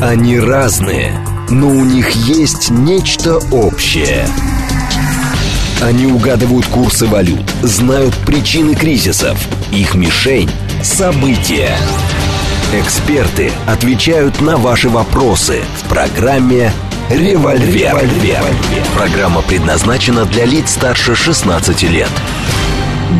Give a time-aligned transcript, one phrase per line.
[0.00, 1.10] Они разные,
[1.48, 4.26] но у них есть нечто общее.
[5.82, 9.38] Они угадывают курсы валют, знают причины кризисов.
[9.72, 10.50] Их мишень–
[10.82, 11.74] события.
[12.74, 16.70] Эксперты отвечают на ваши вопросы в программе
[17.08, 17.94] «Револьвер».
[17.94, 18.44] Револьвер.
[18.94, 22.10] Программа предназначена для лиц старше 16 лет.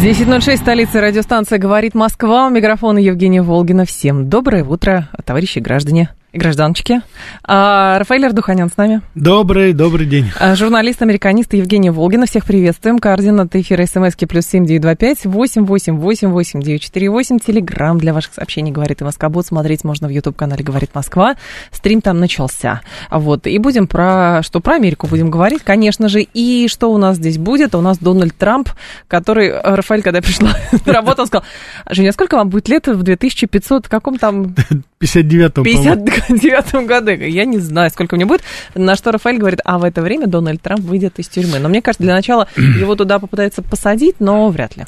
[0.03, 2.49] 10.06, столица радиостанция «Говорит Москва».
[2.49, 3.87] У микрофона Евгения Волгина.
[3.87, 7.01] Всем доброе утро, товарищи граждане и гражданочки.
[7.43, 9.01] А, Рафаэль Ардуханян с нами.
[9.15, 10.31] Добрый, добрый день.
[10.39, 12.27] А, журналист, американист Евгения Волгина.
[12.27, 12.99] Всех приветствуем.
[12.99, 17.39] Координаты эфира смски плюс семь девять два пять восемь восемь восемь восемь девять четыре восемь.
[17.39, 19.47] Телеграмм для ваших сообщений «Говорит и Москобот».
[19.47, 21.37] Смотреть можно в YouTube-канале «Говорит Москва».
[21.73, 22.83] Стрим там начался.
[23.11, 23.47] Вот.
[23.47, 24.43] И будем про...
[24.43, 26.21] Что про Америку будем говорить, конечно же.
[26.23, 27.75] И что у нас здесь будет?
[27.75, 28.69] У нас Дональд Трамп,
[29.09, 29.59] который...
[29.59, 30.51] Рафаэль, когда я пришла
[30.87, 31.45] на работу, он сказал,
[31.89, 34.55] Женя, сколько вам будет лет в 2500, каком там...
[35.01, 37.11] 59-м, 59 году.
[37.11, 38.43] Я не знаю, сколько мне будет.
[38.75, 41.59] На что Рафаэль говорит, а в это время Дональд Трамп выйдет из тюрьмы.
[41.59, 44.85] Но мне кажется, для начала его туда попытаются посадить, но вряд ли.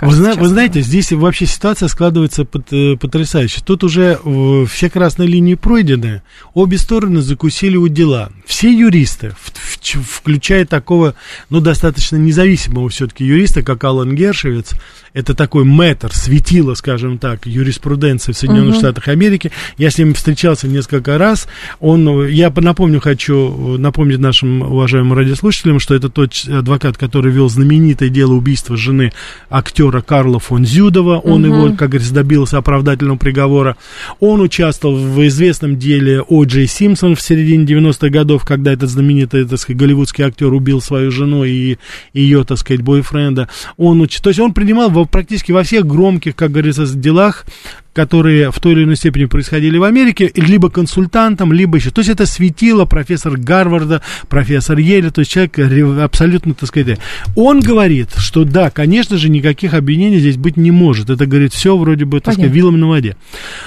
[0.00, 3.60] Вы, зна- вы знаете, здесь вообще ситуация складывается под, э, потрясающе.
[3.64, 6.22] Тут уже э, все красные линии пройдены,
[6.54, 8.30] обе стороны закусили у дела.
[8.46, 11.14] Все юристы, в, в, включая такого,
[11.48, 14.72] ну, достаточно независимого все-таки юриста, как Алан Гершевец,
[15.12, 18.78] это такой мэтр, светило, скажем так, юриспруденции в Соединенных uh-huh.
[18.78, 19.50] Штатах Америки.
[19.76, 21.48] Я с ним встречался несколько раз.
[21.80, 28.08] Он, я напомню, хочу напомнить нашим уважаемым радиослушателям, что это тот адвокат, который вел знаменитое
[28.08, 29.12] дело убийства жены
[29.48, 31.18] актера Карла фон Зюдова.
[31.18, 31.48] Он uh-huh.
[31.48, 33.76] его, как говорится, добился оправдательного приговора.
[34.20, 36.44] Он участвовал в известном деле О.
[36.44, 41.10] Джей Симпсон в середине 90-х годов, когда этот знаменитый, так сказать, голливудский актер убил свою
[41.10, 41.76] жену и
[42.12, 43.48] ее, так сказать, бойфренда.
[43.76, 47.46] Он, то есть он принимал во, практически во всех громких, как говорится, делах,
[47.92, 51.90] которые в той или иной степени происходили в Америке, либо консультантом, либо еще.
[51.90, 55.58] То есть это светило профессор Гарварда, профессор Еля, то есть человек
[56.00, 56.98] абсолютно, так сказать,
[57.34, 61.10] он говорит, что да, конечно же, никаких обвинений здесь быть не может.
[61.10, 62.44] Это, говорит, все вроде бы, так Понятно.
[62.44, 63.16] сказать, вилом на воде.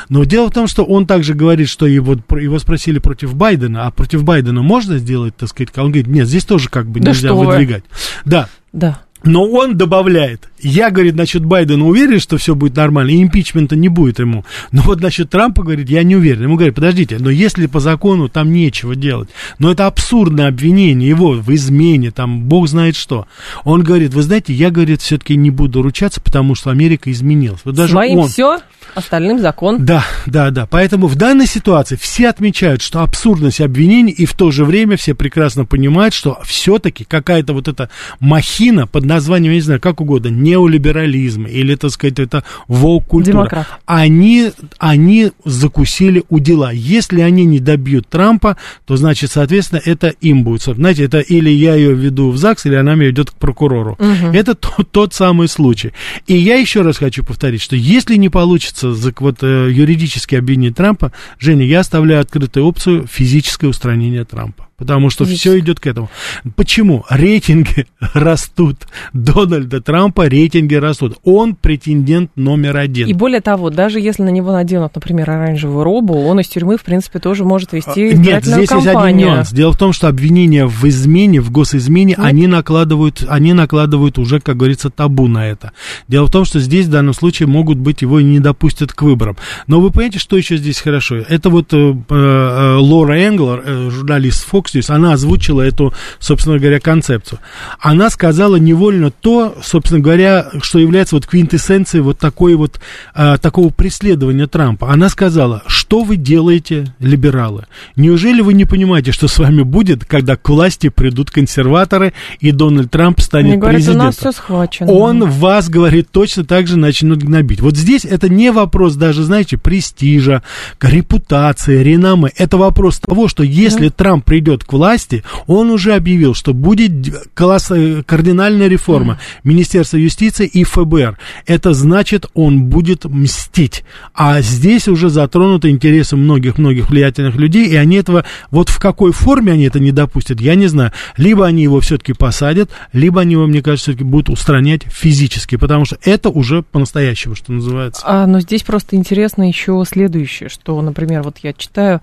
[0.09, 3.91] Но дело в том, что он также говорит, что его, его спросили против Байдена, а
[3.91, 7.33] против Байдена можно сделать, так сказать, он говорит, нет, здесь тоже как бы да нельзя
[7.33, 7.83] выдвигать.
[8.23, 8.31] Вы?
[8.31, 8.50] Да.
[8.72, 9.02] Да.
[9.23, 13.89] Но он добавляет, я, говорит, насчет Байдена уверен, что все будет нормально, и импичмента не
[13.89, 14.45] будет ему.
[14.72, 16.44] Но вот насчет Трампа, говорит, я не уверен.
[16.44, 19.29] Ему говорят, подождите, но если по закону там нечего делать,
[19.59, 23.28] но это абсурдное обвинение его в измене, там, бог знает что.
[23.63, 27.62] Он говорит, вы знаете, я, говорит, все-таки не буду ручаться, потому что Америка изменилась.
[27.63, 28.28] Вот даже Своим он...
[28.28, 28.59] все?
[28.95, 29.85] Остальным закон.
[29.85, 30.67] Да, да, да.
[30.67, 35.16] Поэтому в данной ситуации все отмечают, что абсурдность обвинений, и в то же время все
[35.16, 37.89] прекрасно понимают, что все-таки какая-то вот эта
[38.19, 44.51] махина под названием, я не знаю, как угодно, неолиберализм или, так сказать, это волк-культура, они,
[44.79, 46.72] они закусили у дела.
[46.72, 50.63] Если они не добьют Трампа, то, значит, соответственно, это им будет.
[50.63, 53.94] Знаете, это или я ее веду в ЗАГС, или она меня идет к прокурору.
[54.00, 54.34] Угу.
[54.34, 55.91] Это тот, тот самый случай.
[56.28, 61.12] И я еще раз хочу повторить, что если не получится вот, э, юридически обвинить Трампа,
[61.40, 64.68] Женя, я оставляю открытую опцию физическое устранение Трампа.
[64.83, 66.09] Потому что все идет к этому.
[66.57, 67.05] Почему?
[67.09, 68.79] Рейтинги растут.
[69.13, 71.19] Дональда Трампа рейтинги растут.
[71.23, 73.07] Он претендент номер один.
[73.07, 76.83] И более того, даже если на него наденут, например, оранжевую робу, он из тюрьмы, в
[76.83, 78.91] принципе, тоже может вести а, Нет, здесь кампанию.
[78.91, 79.53] есть один нюанс.
[79.53, 82.19] Дело в том, что обвинения в измене, в госизмене, Нет.
[82.19, 85.71] они накладывают, они накладывают уже, как говорится, табу на это.
[86.09, 89.38] Дело в том, что здесь в данном случае могут быть, его не допустят к выборам.
[89.67, 91.15] Но вы понимаете, что еще здесь хорошо?
[91.15, 96.79] Это вот э, э, Лора Энглер, э, журналист Fox News, она озвучила эту, собственно говоря,
[96.79, 97.39] концепцию.
[97.79, 102.79] Она сказала невольно то, собственно говоря, что является вот квинтэссенцией вот такой вот,
[103.13, 104.91] а, такого преследования Трампа.
[104.91, 107.66] Она сказала, что вы делаете, либералы?
[107.95, 112.91] Неужели вы не понимаете, что с вами будет, когда к власти придут консерваторы и Дональд
[112.91, 114.01] Трамп станет Мне говорят, президентом?
[114.01, 114.91] У нас все схвачено.
[114.91, 117.62] Он вас, говорит, точно так же начнет гнобить.
[117.62, 120.44] Вот здесь это не вопрос даже, знаете, престижа,
[120.81, 122.31] репутации, реноме.
[122.38, 123.94] Это вопрос того, что если да.
[123.95, 126.91] Трамп придет к власти, он уже объявил, что будет
[127.33, 129.39] класс, э, кардинальная реформа mm.
[129.44, 131.17] Министерства юстиции и ФБР.
[131.45, 133.83] Это значит, он будет мстить.
[134.13, 139.53] А здесь уже затронуты интересы многих-многих влиятельных людей, и они этого, вот в какой форме
[139.53, 140.91] они это не допустят, я не знаю.
[141.17, 145.85] Либо они его все-таки посадят, либо они его, мне кажется, все-таки будут устранять физически, потому
[145.85, 148.01] что это уже по-настоящему, что называется.
[148.06, 152.01] А, но здесь просто интересно еще следующее, что, например, вот я читаю,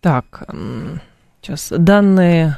[0.00, 0.44] так,
[1.44, 2.56] Сейчас данные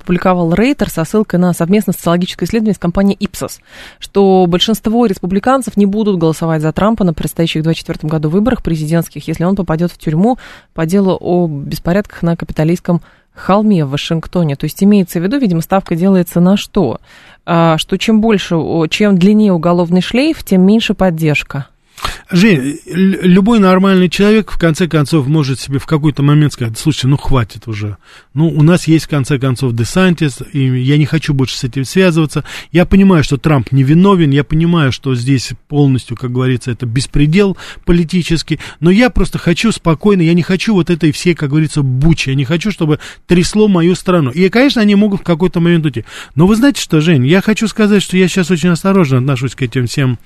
[0.00, 3.60] опубликовал Рейтер со ссылкой на совместное социологическое исследование с компанией Ipsos,
[4.00, 9.28] что большинство республиканцев не будут голосовать за Трампа на предстоящих в 2024 году выборах президентских,
[9.28, 10.36] если он попадет в тюрьму
[10.74, 13.02] по делу о беспорядках на капиталистском
[13.34, 14.56] холме в Вашингтоне.
[14.56, 16.98] То есть имеется в виду, видимо, ставка делается на что?
[17.46, 18.56] А, что чем больше,
[18.90, 21.68] чем длиннее уголовный шлейф, тем меньше поддержка.
[22.30, 27.16] Жень, любой нормальный человек, в конце концов, может себе в какой-то момент сказать, слушай, ну
[27.16, 27.96] хватит уже.
[28.34, 31.86] Ну, у нас есть, в конце концов, Десантис, и я не хочу больше с этим
[31.86, 32.44] связываться.
[32.70, 37.56] Я понимаю, что Трамп невиновен, я понимаю, что здесь полностью, как говорится, это беспредел
[37.86, 42.28] политический, но я просто хочу спокойно, я не хочу вот этой всей, как говорится, бучи,
[42.28, 44.30] я не хочу, чтобы трясло мою страну.
[44.30, 46.04] И, конечно, они могут в какой-то момент уйти.
[46.34, 49.62] Но вы знаете что, Жень, я хочу сказать, что я сейчас очень осторожно отношусь к
[49.62, 50.18] этим всем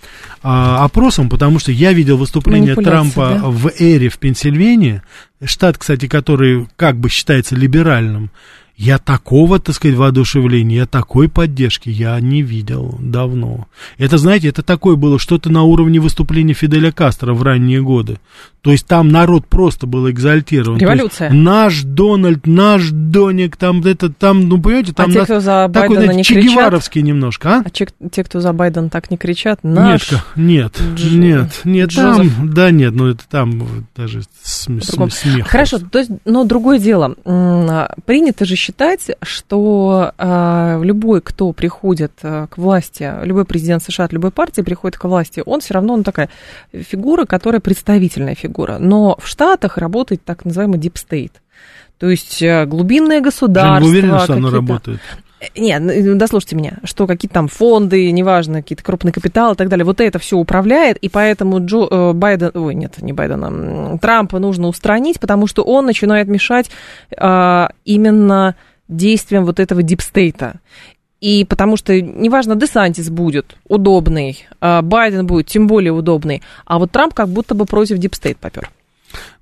[0.42, 3.48] а, опросам, потому что я видел выступление Трампа да?
[3.48, 5.02] в Эре в Пенсильвании,
[5.44, 8.30] штат, кстати, который как бы считается либеральным.
[8.76, 13.68] Я такого, так сказать, воодушевления, такой поддержки я не видел давно.
[13.98, 18.18] Это, знаете, это такое было что-то на уровне выступления Фиделя Кастро в ранние годы.
[18.62, 20.78] То есть там народ просто был экзальтирован.
[20.78, 21.30] Революция.
[21.30, 25.10] Наш Дональд, наш Доник, там это, там, ну, понимаете, там...
[25.10, 26.94] А те, кто за такой, Байдена знаете, не кричат?
[26.94, 27.62] немножко, а?
[27.64, 30.12] А че, те, кто за Байден так не кричат, наш...
[30.12, 31.12] Нет, нет, Дж...
[31.12, 33.62] нет, нет, там, да нет, ну, это там
[33.96, 35.48] даже см, см, смех.
[35.48, 37.16] Хорошо, то есть, но другое дело.
[38.06, 44.12] Принято же считать, что э, любой, кто приходит э, к власти, любой президент США от
[44.12, 46.28] любой партии приходит к власти, он все равно, он такая
[46.72, 48.78] фигура, которая представительная фигура.
[48.78, 51.32] Но в Штатах работает так называемый deep state.
[51.98, 53.84] То есть э, глубинное государство.
[53.84, 55.00] Вы уверены, что оно работает?
[55.56, 59.84] Нет, ну, дослушайте меня, что какие-то там фонды, неважно, какие-то крупные капиталы и так далее,
[59.84, 64.68] вот это все управляет, и поэтому Джо, э, Байден, ой, нет, не Байдена, Трампа нужно
[64.68, 66.70] устранить, потому что он начинает мешать
[67.16, 68.54] э, именно
[68.88, 70.60] действиям вот этого deep state а.
[71.20, 76.90] И потому что, неважно, Десантис будет удобный, а Байден будет тем более удобный, а вот
[76.90, 78.70] Трамп как будто бы против deep state попер.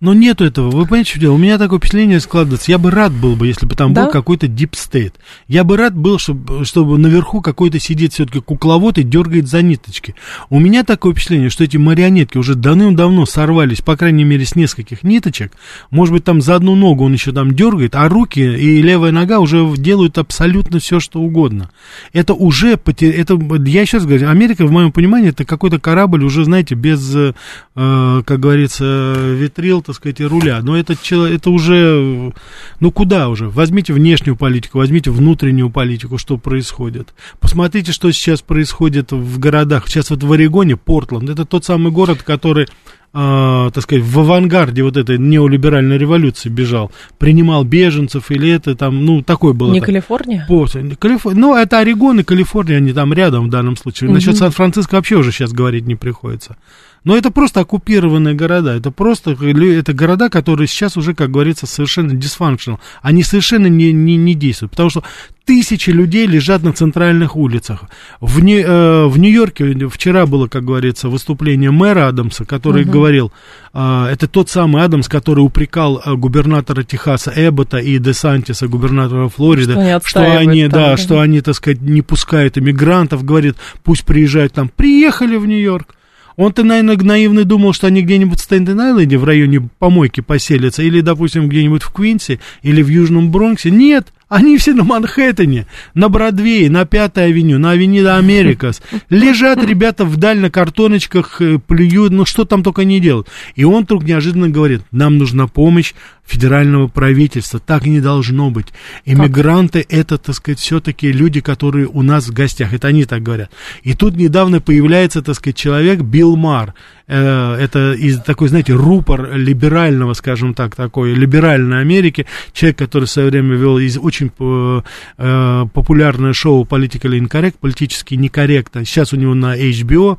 [0.01, 0.71] Но нету этого.
[0.71, 1.35] Вы понимаете, что дело?
[1.35, 2.71] У меня такое впечатление складывается.
[2.71, 4.05] Я бы рад был бы, если бы там да?
[4.05, 5.13] был какой-то state.
[5.47, 10.15] Я бы рад был, чтобы, чтобы наверху какой-то сидит все-таки кукловод и дергает за ниточки.
[10.49, 15.03] У меня такое впечатление, что эти марионетки уже давным-давно сорвались, по крайней мере, с нескольких
[15.03, 15.53] ниточек.
[15.91, 19.39] Может быть, там за одну ногу он еще там дергает, а руки и левая нога
[19.39, 21.71] уже делают абсолютно все, что угодно.
[22.15, 23.15] Это уже потер...
[23.15, 27.33] это Я сейчас говорю, Америка, в моем понимании, это какой-то корабль уже, знаете, без, э,
[27.75, 30.61] как говорится, витрил, так сказать, руля.
[30.63, 32.33] Но это, это уже,
[32.81, 33.49] ну куда уже?
[33.49, 37.13] Возьмите внешнюю политику, возьмите внутреннюю политику, что происходит.
[37.41, 39.89] Посмотрите, что сейчас происходит в городах.
[39.89, 42.69] Сейчас вот в Орегоне, Портланд, это тот самый город, который
[43.13, 49.05] э, так сказать, в авангарде вот этой неолиберальной революции бежал, принимал беженцев или это там,
[49.05, 49.73] ну, такое было.
[49.73, 50.45] Не Калифорния?
[50.49, 50.83] После.
[50.97, 51.35] Калифор...
[51.35, 54.09] Ну, это Орегон и Калифорния, они там рядом в данном случае.
[54.09, 54.15] Угу.
[54.15, 56.57] Насчет Сан-Франциско вообще уже сейчас говорить не приходится.
[57.05, 62.13] Но это просто оккупированные города, это просто это города, которые сейчас уже, как говорится, совершенно
[62.13, 62.79] dysfunctional.
[63.03, 65.03] Они совершенно не, не, не действуют, потому что
[65.51, 67.85] тысячи людей лежат на центральных улицах.
[68.21, 72.93] В, не, э, в Нью-Йорке вчера было, как говорится, выступление мэра Адамса, который угу.
[72.93, 73.33] говорил,
[73.75, 79.73] э, это тот самый Адамс, который упрекал э, губернатора Техаса Эббота и Десантиса, губернатора Флориды,
[79.73, 83.57] что они, что они там, да, да, что они, так сказать, не пускают иммигрантов, говорит,
[83.83, 84.69] пусть приезжают там.
[84.69, 85.97] Приехали в Нью-Йорк.
[86.41, 91.51] Он-то, наверное, наивный думал, что они где-нибудь в Стенден-Айленде в районе помойки поселятся, или, допустим,
[91.51, 93.71] где-нибудь в Квинсе, или в Южном Бронксе.
[93.71, 98.81] Нет, они все на Манхэттене, на Бродвее, на Пятой авеню, на Авенида Америкас.
[99.11, 103.29] Лежат ребята вдаль на картоночках, э, плюют, ну что там только не делают.
[103.55, 105.93] И он вдруг неожиданно говорит, нам нужна помощь
[106.31, 107.59] федерального правительства.
[107.59, 108.69] Так не должно быть.
[109.05, 112.73] Иммигранты это, так сказать, все-таки люди, которые у нас в гостях.
[112.73, 113.51] Это они так говорят.
[113.83, 116.75] И тут недавно появляется, так сказать, человек Билл Мар.
[117.09, 122.27] Э, это из такой, знаете, рупор либерального, скажем так, такой либеральной Америки.
[122.53, 124.83] Человек, который в свое время вел из очень э,
[125.19, 128.85] э, популярное шоу Politically Incorrect, политически некорректно.
[128.85, 130.19] Сейчас у него на HBO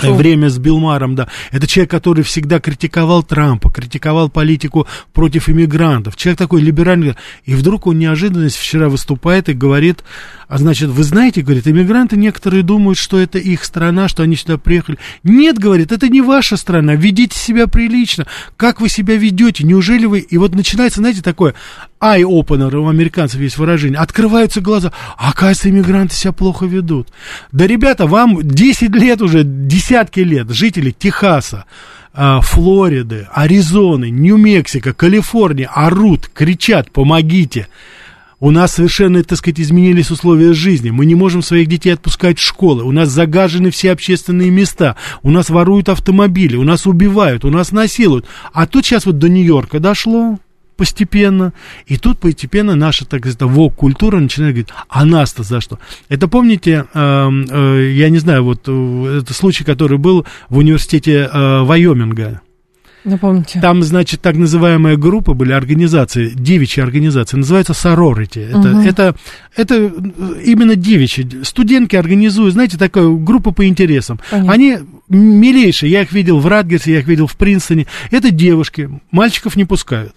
[0.00, 0.14] Шо?
[0.14, 1.28] Время с Билмаром, да.
[1.52, 6.16] Это человек, который всегда критиковал Трампа, критиковал политику против иммигрантов.
[6.16, 7.14] Человек такой либеральный.
[7.44, 10.04] И вдруг он неожиданность вчера выступает и говорит,
[10.48, 14.58] а значит, вы знаете, говорит, иммигранты некоторые думают, что это их страна, что они сюда
[14.58, 14.98] приехали.
[15.22, 18.26] Нет, говорит, это не ваша страна, ведите себя прилично.
[18.56, 19.64] Как вы себя ведете?
[19.64, 20.20] Неужели вы...
[20.20, 21.54] И вот начинается, знаете, такое
[22.00, 27.08] eye-opener, у американцев есть выражение, открываются глаза, а оказывается, иммигранты себя плохо ведут.
[27.52, 31.64] Да, ребята, вам 10 лет уже, десятки лет, жители Техаса,
[32.12, 37.68] а, Флориды, Аризоны, Нью-Мексико, Калифорнии орут, кричат, помогите.
[38.38, 40.90] У нас совершенно, так сказать, изменились условия жизни.
[40.90, 42.84] Мы не можем своих детей отпускать в школы.
[42.84, 44.96] У нас загажены все общественные места.
[45.22, 46.56] У нас воруют автомобили.
[46.56, 47.46] У нас убивают.
[47.46, 48.26] У нас насилуют.
[48.52, 50.38] А тут сейчас вот до Нью-Йорка дошло
[50.76, 51.52] постепенно.
[51.86, 55.78] И тут постепенно наша, так сказать, вок-культура начинает говорить, а нас-то за что?
[56.08, 61.28] Это помните, э, э, я не знаю, вот э, это случай, который был в университете
[61.32, 62.40] э, Вайоминга.
[63.04, 63.60] Напомните.
[63.60, 68.48] Там, значит, так называемая группа были организации, девичьи организации, называется Sorority.
[68.48, 68.80] Это, Мгм.
[68.80, 69.14] это,
[69.54, 69.76] это
[70.44, 71.44] именно девичьи.
[71.44, 74.18] Студентки организуют, знаете, такая группа по интересам.
[74.28, 74.52] Понятно.
[74.52, 74.78] Они
[75.08, 77.86] милейшие, я их видел в Радгерсе, я их видел в Принстоне.
[78.10, 80.15] Это девушки, мальчиков не пускают.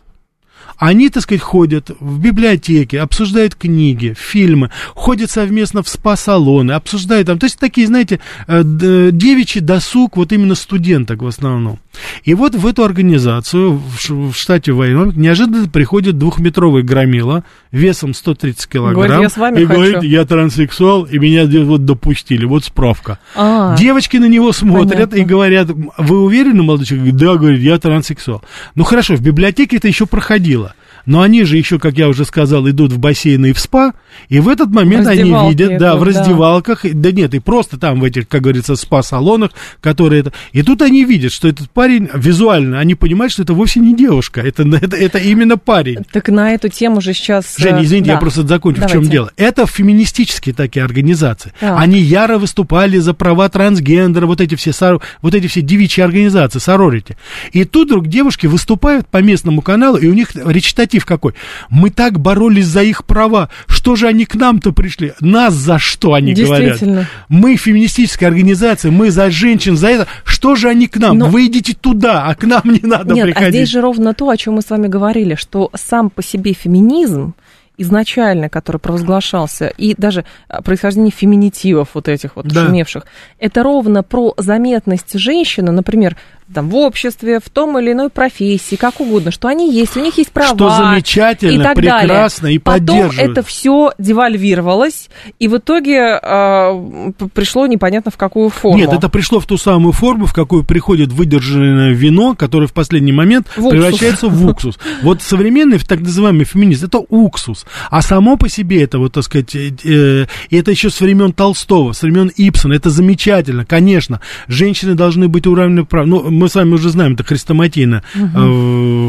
[0.80, 7.38] Они, так сказать, ходят в библиотеки, обсуждают книги, фильмы, ходят совместно в спа-салоны, обсуждают там,
[7.38, 11.80] то есть такие, знаете, э, д- девичий досуг вот именно студенток в основном.
[12.24, 18.96] И вот в эту организацию в, штате Вайоминг неожиданно приходит двухметровый громила весом 130 килограмм.
[18.96, 19.80] Говорит, «Я с вами и хочу».
[19.80, 23.20] говорит, я транссексуал, и меня вот допустили, вот справка.
[23.36, 25.16] А, Девочки на него смотрят Понятно.
[25.16, 27.16] и говорят, вы уверены, молодой человек?
[27.16, 28.44] Да, говорит, я транссексуал.
[28.76, 30.74] Ну хорошо, в библиотеке это еще проходило.
[31.10, 33.94] Но они же еще, как я уже сказал, идут в бассейны и в спа,
[34.28, 36.06] и в этот момент они видят, да, в да.
[36.06, 39.50] раздевалках, и- да нет, и просто там в этих, как говорится, спа-салонах,
[39.82, 40.34] которые это...
[40.52, 44.42] И тут они видят, что этот парень визуально, они понимают, что это вовсе не девушка,
[44.42, 46.06] это, это, это именно парень.
[46.12, 47.58] Так на эту тему же сейчас...
[47.58, 48.14] э, Женя, извините, да.
[48.14, 49.12] я просто закончу, в чем Давайте.
[49.12, 49.32] дело.
[49.36, 51.54] Это феминистические такие организации.
[51.60, 51.76] Так.
[51.80, 54.72] Они яро выступали за права трансгендера, вот эти все,
[55.24, 57.18] вот эти все девичьи организации, сорорити.
[57.52, 61.34] И тут вдруг девушки выступают по местному каналу, и у них речитатив какой.
[61.70, 63.50] Мы так боролись за их права.
[63.68, 65.14] Что же они к нам-то пришли?
[65.20, 66.80] Нас за что они говорят?
[67.30, 70.08] Мы феминистическая организация, мы за женщин, за это.
[70.24, 71.18] Что же они к нам?
[71.18, 73.48] Но- Вы идите туда, а к нам не надо Нет, приходить.
[73.48, 76.54] а здесь же ровно то, о чем мы с вами говорили, что сам по себе
[76.54, 77.34] феминизм
[77.78, 82.66] изначально, который провозглашался, и даже а, происхождение феминитивов вот этих вот Да.
[82.66, 83.06] шумевших,
[83.40, 86.18] это ровно про заметность женщины, например,
[86.54, 90.18] там, в обществе, в том или иной профессии, как угодно, что они есть, у них
[90.18, 90.56] есть права.
[90.56, 92.56] Что замечательно, и так прекрасно, далее.
[92.56, 98.78] и Потом это все девальвировалось, и в итоге п- пришло непонятно в какую форму.
[98.78, 103.12] Нет, это пришло в ту самую форму, в какую приходит выдержанное вино, которое в последний
[103.12, 104.78] момент В превращается в уксус.
[105.02, 107.66] Вот современный так называемый феминист это уксус.
[107.90, 111.94] А само по себе это, вот так сказать, э, э, это еще с времен Толстого,
[111.94, 112.74] с времен Ипсона.
[112.74, 114.22] Это замечательно, конечно.
[114.48, 116.06] Женщины должны быть уравнены прав.
[116.06, 118.04] Ну, мы с вами уже знаем, это хрестоматийно.
[118.16, 118.20] Э,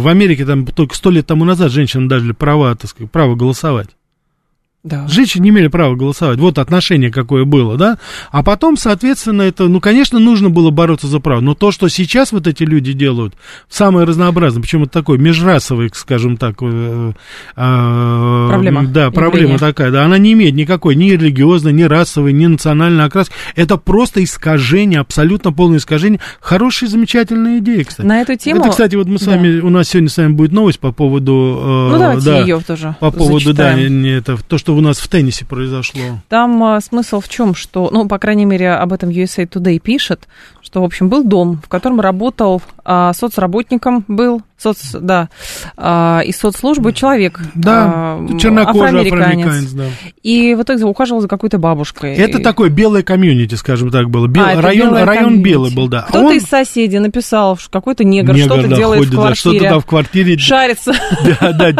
[0.00, 3.88] В Америке там только сто лет тому назад женщинам дали права, так сказать, право голосовать.
[4.82, 5.06] Да.
[5.08, 6.38] Женщины не имели права голосовать.
[6.38, 7.98] Вот отношение какое было, да?
[8.30, 11.40] А потом, соответственно, это, ну, конечно, нужно было бороться за право.
[11.40, 13.34] Но то, что сейчас вот эти люди делают,
[13.68, 17.12] самое разнообразное, причем это такой межрасовый, скажем так, э,
[17.56, 19.58] э, Проблема, Да, проблема явление.
[19.58, 20.04] такая, да.
[20.04, 23.34] Она не имеет никакой ни религиозной, ни расовой, ни национальной окраски.
[23.56, 26.20] Это просто искажение, абсолютно полное искажение.
[26.40, 28.06] Хорошая, замечательная идея, кстати.
[28.06, 28.60] На эту тему...
[28.60, 29.32] Это, кстати, вот мы с Да.
[29.32, 31.60] вами, у нас сегодня с вами будет новость по поводу...
[31.62, 34.02] э, Ну, давайте да, ее тоже По поводу, да, зачитаем.
[34.02, 36.20] не это, то, что у нас в теннисе произошло.
[36.28, 40.28] Там а, смысл в чем, что, ну, по крайней мере, об этом USA Today пишет,
[40.70, 45.28] что, в общем, был дом, в котором работал а, соцработником, был соц, да,
[45.76, 47.40] а, из соцслужбы человек.
[47.54, 47.86] Да,
[48.20, 49.46] а, чернокожий афроамериканец.
[49.46, 49.84] афроамериканец, да.
[50.22, 52.14] И в итоге ухаживал за какой-то бабушкой.
[52.14, 54.26] Это И- такое белое комьюнити, скажем так, было.
[54.28, 56.02] Бел- А, район район белый был, да.
[56.08, 59.34] Кто-то Он- из соседей написал, что какой-то негр, негр, что-то да, делает ходит, в да,
[59.34, 60.38] что-то квартире, там в квартире.
[60.38, 60.92] шарится.
[61.40, 61.72] Да, да,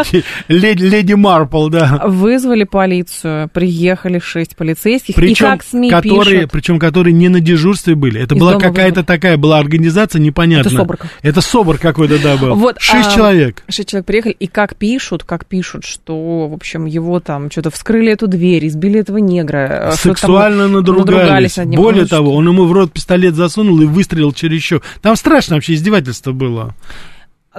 [0.47, 2.01] леди, леди Марпл, да.
[2.07, 7.95] Вызвали полицию, приехали шесть полицейских, и как СМИ которые, пишут, причем которые не на дежурстве
[7.95, 8.19] были.
[8.21, 10.71] Это Из была дома какая-то такая была организация непонятная.
[10.71, 10.99] Это СОБР.
[11.21, 12.55] Это СОБР какой-то, да, был.
[12.55, 13.63] Вот, Шесть а, человек.
[13.69, 18.11] Шесть человек приехали, и как пишут, как пишут, что, в общем, его там что-то вскрыли
[18.11, 19.57] эту дверь, избили этого негра.
[19.57, 21.05] э, что-то там Сексуально надругались.
[21.11, 21.79] надругались над ним.
[21.81, 24.83] Более Ну, того, что- он ему в рот пистолет засунул и выстрелил через щеку.
[25.01, 26.75] Там страшно вообще издевательство было.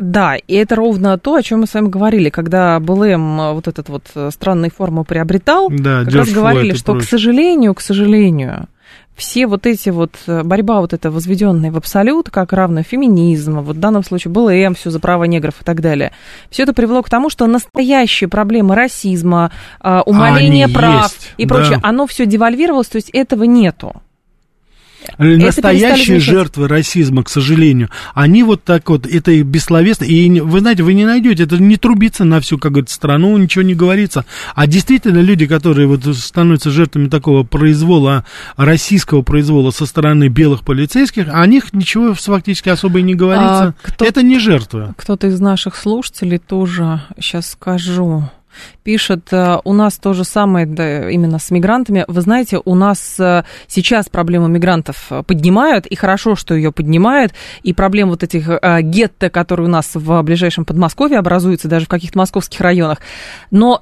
[0.01, 3.69] Да, и это ровно то, о чем мы с вами говорили, когда БЛМ э, вот
[3.69, 7.09] этот вот э, странную форму приобретал, Да, как раз говорили, что, к прочее.
[7.11, 8.69] сожалению, к сожалению,
[9.17, 13.77] все вот эти вот, э, борьба вот эта возведенная в абсолют, как равно феминизм, вот
[13.77, 16.13] в данном случае БЛМ, все за права негров и так далее,
[16.51, 21.79] все это привело к тому, что настоящие проблемы расизма, умаления Они прав есть, и прочее,
[21.83, 21.89] да.
[21.89, 24.03] оно все девальвировалось, то есть этого нету.
[25.19, 26.25] Настоящие перестали замечать.
[26.35, 30.95] жертвы расизма, к сожалению, они вот так вот, это их бессловесно, и вы знаете, вы
[30.95, 35.19] не найдете, это не трубится на всю, как говорится, страну, ничего не говорится, а действительно
[35.19, 38.25] люди, которые вот становятся жертвами такого произвола,
[38.57, 43.75] российского произвола со стороны белых полицейских, о них ничего фактически особо и не говорится, А
[43.83, 44.95] кто- это не жертвы.
[44.97, 48.29] Кто-то из наших слушателей тоже, сейчас скажу,
[48.83, 52.05] пишет, э, у нас то же самое да, именно с мигрантами.
[52.09, 57.33] Вы знаете, у нас э, сейчас проблему мигрантов поднимают, и хорошо, что ее поднимают,
[57.63, 58.49] и проблем вот этих
[58.83, 62.99] гетто, которые у нас в ближайшем Подмосковье образуются, даже в каких-то московских районах.
[63.51, 63.81] Но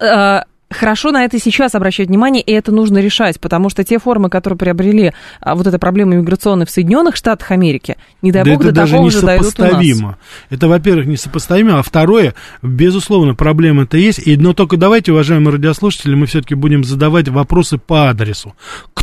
[0.70, 4.58] хорошо на это сейчас обращать внимание, и это нужно решать, потому что те формы, которые
[4.58, 8.68] приобрели а, вот эта проблема миграционной в Соединенных Штатах Америки, не дай да бог, это
[8.70, 10.16] до даже такого же дойдут у нас.
[10.48, 16.26] Это, во-первых, несопоставимо, а второе, безусловно, проблема-то есть, и, но только давайте, уважаемые радиослушатели, мы
[16.26, 18.54] все-таки будем задавать вопросы по адресу.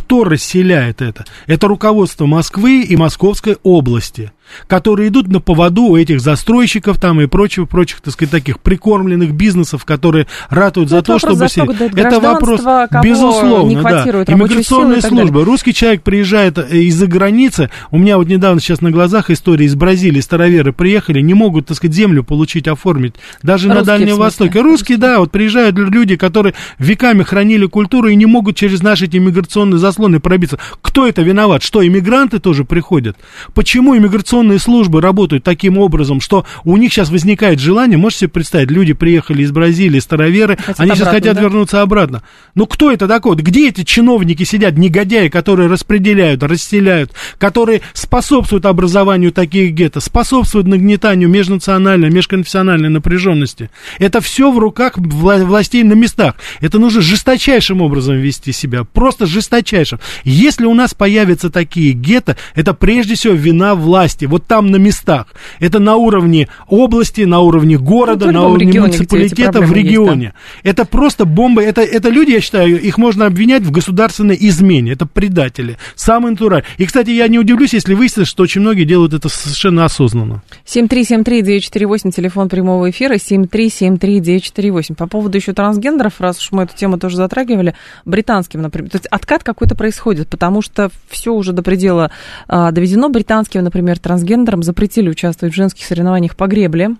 [0.08, 1.26] Кто расселяет это?
[1.46, 4.32] Это руководство Москвы и Московской области
[4.66, 9.32] которые идут на поводу у этих застройщиков там и прочих, прочих, так сказать, таких прикормленных
[9.32, 11.48] бизнесов, которые ратуют за то, чтобы...
[11.48, 11.62] За
[11.94, 12.60] это вопрос,
[13.02, 14.04] безусловно, да.
[14.04, 15.44] Иммиграционная служба.
[15.44, 17.70] Русский человек приезжает э, из-за границы.
[17.90, 21.76] У меня вот недавно сейчас на глазах история из Бразилии, староверы приехали, не могут, так
[21.76, 23.14] сказать, землю получить, оформить.
[23.42, 24.60] Даже Русские на Дальнем Востоке.
[24.60, 29.16] Русские, да, вот приезжают люди, которые веками хранили культуру и не могут через наши эти
[29.16, 30.58] иммиграционные заслоны пробиться.
[30.80, 31.62] Кто это виноват?
[31.62, 33.16] Что, иммигранты тоже приходят?
[33.54, 38.30] Почему иммиграционные миграционные службы работают таким образом, что у них сейчас возникает желание, можете себе
[38.30, 41.42] представить, люди приехали из Бразилии, староверы, хотят они сейчас хотят да?
[41.42, 42.22] вернуться обратно.
[42.54, 43.36] Ну кто это такой?
[43.36, 51.28] Где эти чиновники сидят, негодяи, которые распределяют, расселяют, которые способствуют образованию таких гетто, способствуют нагнетанию
[51.28, 53.70] межнациональной, межконфессиональной напряженности?
[53.98, 56.34] Это все в руках вла- властей на местах.
[56.60, 59.87] Это нужно жесточайшим образом вести себя, просто жесточайшим.
[60.24, 65.26] Если у нас появятся такие гетто, это прежде всего вина власти вот там на местах.
[65.60, 70.24] Это на уровне области, на уровне города, ну, на уровне регионе, муниципалитета, в регионе.
[70.24, 70.70] Есть, да.
[70.70, 71.62] Это просто бомба.
[71.62, 74.92] Это, это люди, я считаю, их можно обвинять в государственной измене.
[74.92, 75.78] Это предатели.
[75.94, 76.66] Самый натуральный.
[76.76, 80.42] И, кстати, я не удивлюсь, если выяснится, что очень многие делают это совершенно осознанно.
[80.66, 84.94] 7373948, телефон прямого эфира, 7373948.
[84.94, 89.06] По поводу еще трансгендеров, раз уж мы эту тему тоже затрагивали, британским, например, то есть
[89.06, 92.10] откат какой-то происходит, потому что все уже до предела
[92.46, 93.08] а, доведено.
[93.08, 96.90] Британским, например, трансгендерам запретили участвовать в женских соревнованиях по гребле,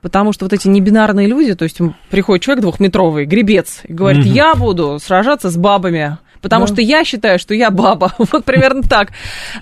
[0.00, 1.78] потому что вот эти небинарные люди, то есть
[2.10, 4.32] приходит человек двухметровый, гребец, и говорит, угу.
[4.32, 6.72] я буду сражаться с бабами, потому да.
[6.72, 8.12] что я считаю, что я баба.
[8.32, 9.10] Вот примерно так.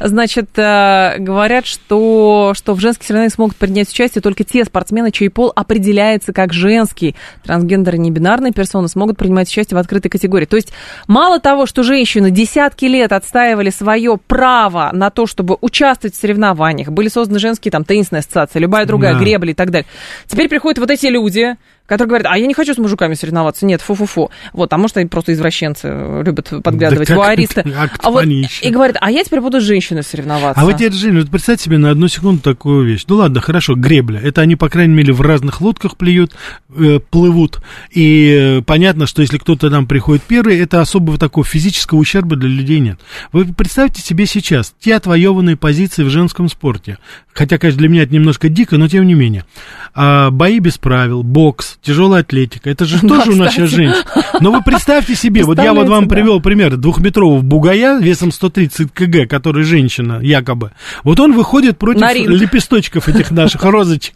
[0.00, 5.28] Значит, э, говорят, что, что в женских соревнованиях смогут принять участие только те спортсмены, чей
[5.28, 7.16] пол определяется как женский.
[7.44, 10.46] Трансгендеры и небинарные персоны смогут принимать участие в открытой категории.
[10.46, 10.72] То есть
[11.06, 16.88] мало того, что женщины десятки лет отстаивали свое право на то, чтобы участвовать в соревнованиях,
[16.88, 19.20] были созданы женские там теннисные ассоциации, любая другая, да.
[19.20, 19.88] гребли и так далее.
[20.26, 21.56] Теперь приходят вот эти люди,
[21.90, 23.66] которые говорят, а я не хочу с мужиками соревноваться.
[23.66, 24.30] Нет, фу-фу-фу.
[24.52, 27.64] Вот, а может, они просто извращенцы любят подглядывать, да вуаристы.
[27.98, 30.60] А вот, и говорят, а я теперь буду с женщиной соревноваться.
[30.60, 33.06] А вот теперь, Женя, вот представьте себе на одну секунду такую вещь.
[33.08, 34.20] Ну ладно, хорошо, гребля.
[34.20, 36.32] Это они, по крайней мере, в разных лодках плюют,
[36.76, 37.60] э, плывут.
[37.90, 42.50] И э, понятно, что если кто-то там приходит первый, это особого такого физического ущерба для
[42.50, 43.00] людей нет.
[43.32, 46.98] Вы представьте себе сейчас те отвоеванные позиции в женском спорте.
[47.32, 49.44] Хотя, конечно, для меня это немножко дико, но тем не менее.
[49.92, 52.70] А, бои без правил, бокс, тяжелая атлетика.
[52.70, 54.04] Это же тоже у нас сейчас женщины.
[54.40, 59.26] Но вы представьте себе, вот я вот вам привел пример двухметрового бугая весом 130 кг,
[59.26, 60.72] который женщина, якобы.
[61.04, 64.14] Вот он выходит против лепесточков этих наших розочек.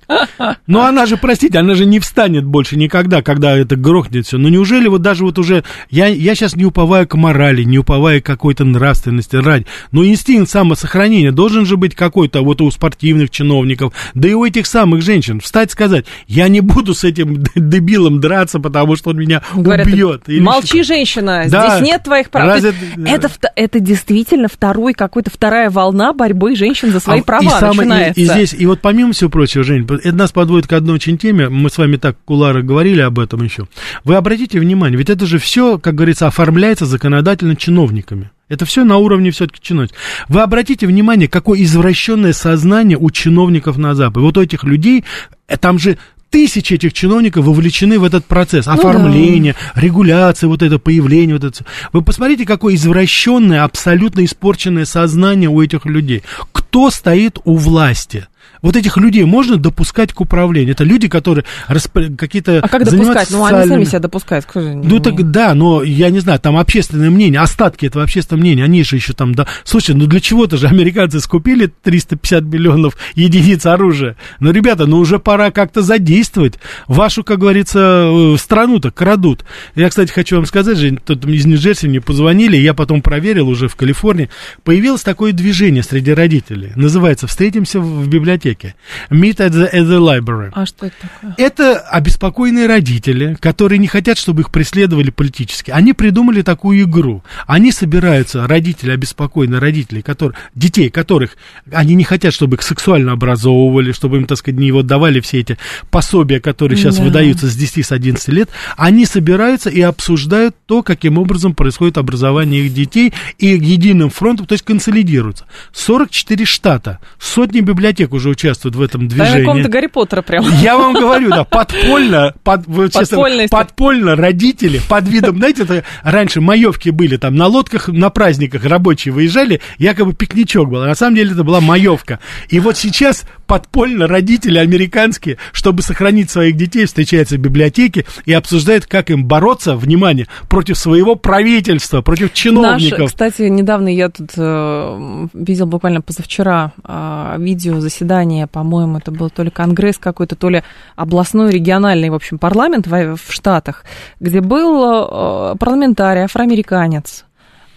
[0.66, 4.38] Но она же, простите, она же не встанет больше никогда, когда это грохнет все.
[4.38, 8.22] Но неужели вот даже вот уже, я, я сейчас не уповаю к морали, не уповаю
[8.22, 13.92] к какой-то нравственности ради, но инстинкт самосохранения должен же быть какой-то вот у спортивных чиновников,
[14.14, 15.40] да и у этих самых женщин.
[15.40, 20.22] Встать сказать, я не буду с этим дебилом драться, потому что он меня Говорят, убьет.
[20.26, 20.94] Или молчи, что?
[20.94, 21.78] женщина, да.
[21.78, 22.46] здесь нет твоих прав.
[22.46, 22.74] Разве...
[23.06, 27.88] Это, это действительно второй какой-то вторая волна борьбы женщин за свои а, права и самое,
[27.88, 28.20] начинается.
[28.20, 31.18] И, и здесь, и вот помимо всего прочего, Жень, это нас подводит к одной очень
[31.18, 33.66] теме, мы с вами так, Кулара, говорили об этом еще.
[34.04, 38.30] Вы обратите внимание, ведь это же все, как говорится, оформляется законодательно чиновниками.
[38.48, 39.96] Это все на уровне все-таки чиновников.
[40.28, 44.20] Вы обратите внимание, какое извращенное сознание у чиновников на Западе.
[44.20, 45.04] Вот у этих людей,
[45.48, 45.96] э, там же
[46.34, 49.80] тысячи этих чиновников вовлечены в этот процесс оформления, ну, да.
[49.80, 51.64] регуляции, вот это появление, вот это.
[51.92, 56.24] Вы посмотрите, какое извращенное, абсолютно испорченное сознание у этих людей.
[56.50, 58.26] Кто стоит у власти?
[58.64, 60.72] Вот этих людей можно допускать к управлению?
[60.72, 61.98] Это люди, которые расп...
[62.16, 62.60] какие-то...
[62.60, 63.30] А как допускать?
[63.30, 64.46] Ну, они сами себя допускают.
[64.54, 68.82] Ну, так да, но я не знаю, там общественное мнение, остатки этого общественного мнения, они
[68.82, 69.34] же еще там...
[69.34, 69.46] Да...
[69.64, 74.16] Слушай, ну для чего-то же американцы скупили 350 миллионов единиц оружия.
[74.40, 76.54] Ну, ребята, ну уже пора как-то задействовать.
[76.86, 79.44] Вашу, как говорится, э, страну-то крадут.
[79.74, 83.68] Я, кстати, хочу вам сказать, Жень, тут из Нью-Джерси мне позвонили, я потом проверил уже
[83.68, 84.30] в Калифорнии.
[84.62, 86.72] Появилось такое движение среди родителей.
[86.76, 88.74] Называется «Встретимся в библиотеке» библиотеке.
[89.10, 90.50] Meet at the, at the library.
[90.52, 91.34] А что это такое?
[91.36, 95.70] Это обеспокоенные родители, которые не хотят, чтобы их преследовали политически.
[95.70, 97.22] Они придумали такую игру.
[97.46, 101.36] Они собираются, родители, обеспокоенные родители, которые, детей, которых
[101.72, 105.40] они не хотят, чтобы их сексуально образовывали, чтобы им, так сказать, не вот давали все
[105.40, 105.58] эти
[105.90, 107.04] пособия, которые сейчас Да.
[107.04, 108.50] выдаются с 10 с 11 лет.
[108.76, 114.52] Они собираются и обсуждают то, каким образом происходит образование их детей, и единым фронтом, то
[114.54, 115.46] есть консолидируются.
[115.72, 119.44] 44 штата, сотни библиотек уже участвуют в этом Да, движении.
[119.44, 120.44] комната Гарри Поттера прям.
[120.60, 126.90] Я вам говорю, да, подпольно, под, честно, подпольно родители под видом, знаете, это раньше маевки
[126.90, 131.32] были, там на лодках, на праздниках рабочие выезжали, якобы пикничок был, а на самом деле
[131.32, 132.20] это была маевка.
[132.48, 138.86] И вот сейчас подпольно родители американские, чтобы сохранить своих детей, встречаются в библиотеке и обсуждают,
[138.86, 143.08] как им бороться, внимание, против своего правительства, против Наш, чиновников.
[143.08, 149.42] кстати, недавно я тут э, видел буквально позавчера э, видео заседания, по-моему, это был то
[149.42, 150.62] ли конгресс какой-то, то ли
[150.96, 153.84] областной, региональный, в общем, парламент в, в Штатах,
[154.20, 157.24] где был э, парламентарий, афроамериканец,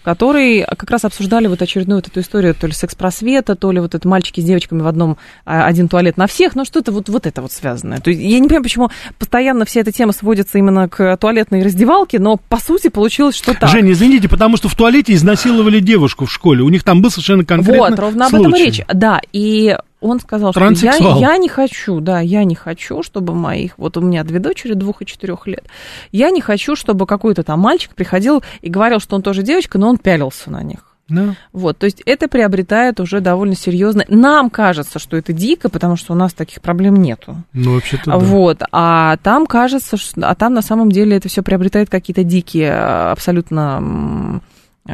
[0.07, 3.93] который как раз обсуждали вот очередную вот эту историю, то ли секс-просвета, то ли вот
[3.93, 7.27] это мальчики с девочками в одном, а, один туалет на всех, ну что-то вот, вот
[7.27, 7.99] это вот связанное.
[7.99, 8.89] То есть я не понимаю, почему
[9.19, 13.69] постоянно вся эта тема сводится именно к туалетной раздевалке, но по сути получилось, что так.
[13.69, 16.63] Женя, извините, потому что в туалете изнасиловали девушку в школе.
[16.63, 18.65] У них там был совершенно конкретно Вот, ровно об этом случай.
[18.65, 18.81] речь.
[18.93, 23.77] Да, и он сказал, что я, я не хочу, да, я не хочу, чтобы моих,
[23.77, 25.65] вот у меня две дочери двух и четырех лет,
[26.12, 29.89] я не хочу, чтобы какой-то там мальчик приходил и говорил, что он тоже девочка, но
[29.89, 30.79] он пялился на них.
[31.10, 31.36] Да.
[31.53, 34.03] Вот, то есть это приобретает уже довольно серьезно.
[34.10, 37.43] Нам кажется, что это дико, потому что у нас таких проблем нету.
[37.53, 38.17] Ну, вообще-то да.
[38.17, 42.73] Вот, а там кажется, что, а там на самом деле это все приобретает какие-то дикие
[42.73, 44.41] абсолютно м,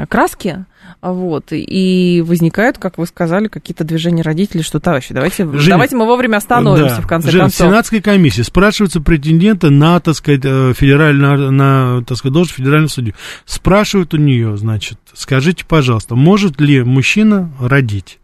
[0.08, 0.66] краски,
[1.12, 6.06] вот, и возникают, как вы сказали, какие-то движения родителей, что, товарищи, давайте, Женя, давайте мы
[6.06, 7.02] вовремя остановимся, Да.
[7.02, 7.68] в конце Жень, концов.
[7.68, 12.88] В Сенатской комиссии спрашиваются претенденты на, так сказать, э, федеральную, на, так сказать, должность федерального
[12.90, 13.14] судью.
[13.46, 18.20] Спрашивают у нее, значит, скажите, пожалуйста, может ли мужчина родить?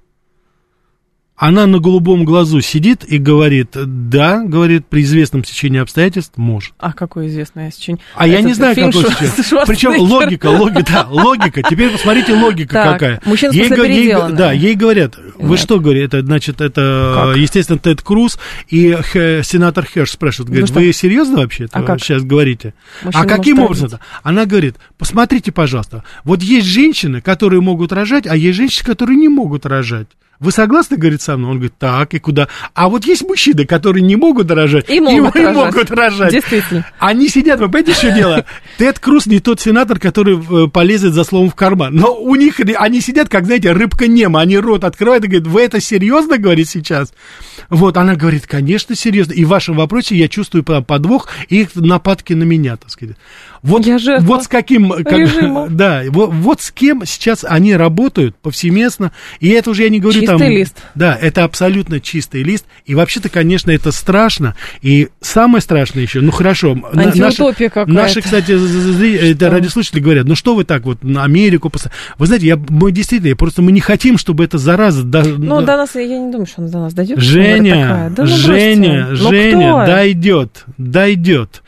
[1.41, 6.73] Она на голубом глазу сидит и говорит, да, говорит, при известном течении обстоятельств может.
[6.77, 8.01] А какое известное сечение?
[8.13, 9.65] А я Этот не знаю, Швар- сейчас.
[9.65, 11.63] Причем логика, логика, да, логика.
[11.63, 13.21] Теперь посмотрите, логика Так, какая.
[13.23, 14.13] мужчина, Ей ей.
[14.33, 15.59] Да, ей говорят, вы Нет.
[15.61, 17.37] что, говорит, это, значит, это, Как?
[17.37, 21.83] естественно, Тед Круз и Хе- сенатор Херш спрашивают, говорит, Ну вы серьезно вообще это А
[21.83, 22.01] как?
[22.01, 22.73] сейчас говорите?
[23.01, 23.91] Мужчина а каким образом?
[24.23, 29.29] Она говорит, посмотрите, пожалуйста, вот есть женщины, которые могут рожать, а есть женщины, которые не
[29.29, 30.07] могут рожать.
[30.39, 31.51] Вы согласны, говорит, со мной?
[31.51, 32.47] Он говорит, так, и куда?
[32.73, 34.89] А вот есть мужчины, которые не могут рожать.
[34.89, 35.55] И могут и рожать.
[35.55, 36.31] могут рожать.
[36.31, 36.85] Действительно.
[36.97, 38.45] Они сидят, вы понимаете, что дело?
[38.77, 41.93] Тед Круз не тот сенатор, который э, полезет за словом в карман.
[41.93, 44.39] Но у них, они сидят, как, знаете, рыбка нема.
[44.39, 47.13] Они рот открывают и говорят, вы это серьезно, говорит сейчас?
[47.69, 49.33] Вот, она говорит, конечно, серьезно.
[49.33, 53.17] И в вашем вопросе я чувствую по- подвох и их нападки на меня, так сказать.
[53.61, 54.89] Вот, Я жертва вот с каким...
[54.91, 55.67] как- режима.
[55.69, 59.11] да, вот, вот с кем сейчас они работают повсеместно.
[59.39, 60.47] И это уже я не говорю Чистый там...
[60.49, 60.77] лист.
[60.95, 62.65] Да, это абсолютно чистый лист.
[62.85, 64.55] И вообще-то, конечно, это страшно.
[64.81, 66.71] И самое страшное еще, ну хорошо.
[66.93, 67.91] Антиутопия наши, какая-то.
[67.91, 71.69] Наши, кстати, зри- это радиослушатели говорят, ну что вы так вот на Америку...
[71.69, 75.03] пос- Вы знаете, я, мы действительно, просто мы не хотим, чтобы эта зараза...
[75.03, 77.19] да- Ну, до нас, я не думаю, что она до нас дойдет.
[77.19, 79.23] Женя, Да ну, Женя, бросьте.
[79.23, 81.63] Ну, Женя, дойдет, дойдет.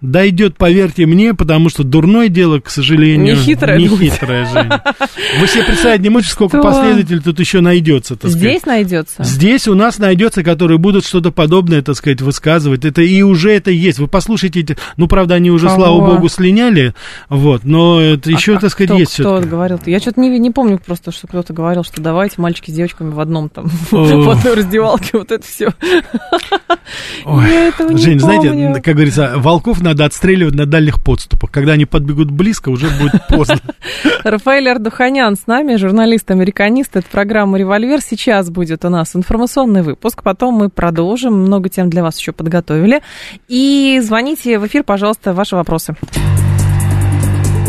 [0.00, 4.82] Дойдет, поверьте мне, потому что дурное дело, к сожалению, Не хитрое, не хитрое, Женя.
[5.40, 8.40] Вы себе представить не можете, сколько последователей тут еще найдется, так сказать.
[8.50, 9.24] Здесь найдется.
[9.24, 12.84] Здесь у нас найдется, которые будут что-то подобное, так сказать, высказывать.
[12.84, 13.98] Это и уже это есть.
[13.98, 16.94] Вы послушайте, эти- ну, правда, они уже, слава богу, слиняли,
[17.28, 20.50] вот, но это еще, А так сказать, кто, есть кто говорил Я что-то не, не
[20.50, 24.54] помню просто, что кто-то говорил, что давайте мальчики с девочками в одном там, в одной
[24.54, 25.72] раздевалке, вот это все.
[27.26, 31.17] Я этого не Жень, знаете, как говорится, волков надо отстреливать на дальних подступах.
[31.50, 33.58] Когда они подбегут близко, уже будет поздно.
[34.24, 36.96] Рафаэль Ардуханян с нами, журналист-американист.
[36.96, 38.00] Это программа «Револьвер».
[38.00, 40.22] Сейчас будет у нас информационный выпуск.
[40.22, 41.34] Потом мы продолжим.
[41.34, 43.02] Много тем для вас еще подготовили.
[43.48, 45.96] И звоните в эфир, пожалуйста, ваши вопросы.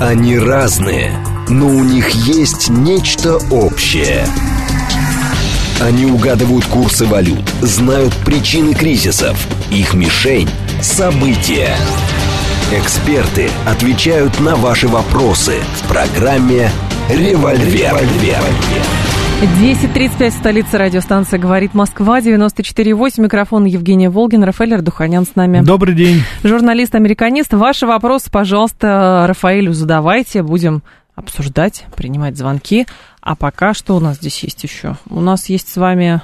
[0.02, 1.12] Они разные,
[1.50, 4.26] но у них есть нечто общее.
[5.82, 9.38] Они угадывают курсы валют, знают причины кризисов.
[9.72, 10.50] Их мишень–
[10.82, 11.76] события.
[12.72, 16.70] Эксперты отвечают на ваши вопросы в программе
[17.10, 17.96] «Револьвер».
[19.60, 25.62] 10.35, столица радиостанция «Говорит Москва», 94.8, микрофон Евгения Волгин, Рафаэль Ардуханян с нами.
[25.62, 26.22] Добрый день.
[26.44, 30.84] Журналист-американист, ваши вопросы, пожалуйста, Рафаэлю задавайте, будем
[31.16, 32.86] обсуждать, принимать звонки.
[33.20, 34.96] А пока что у нас здесь есть еще?
[35.10, 36.22] У нас есть с вами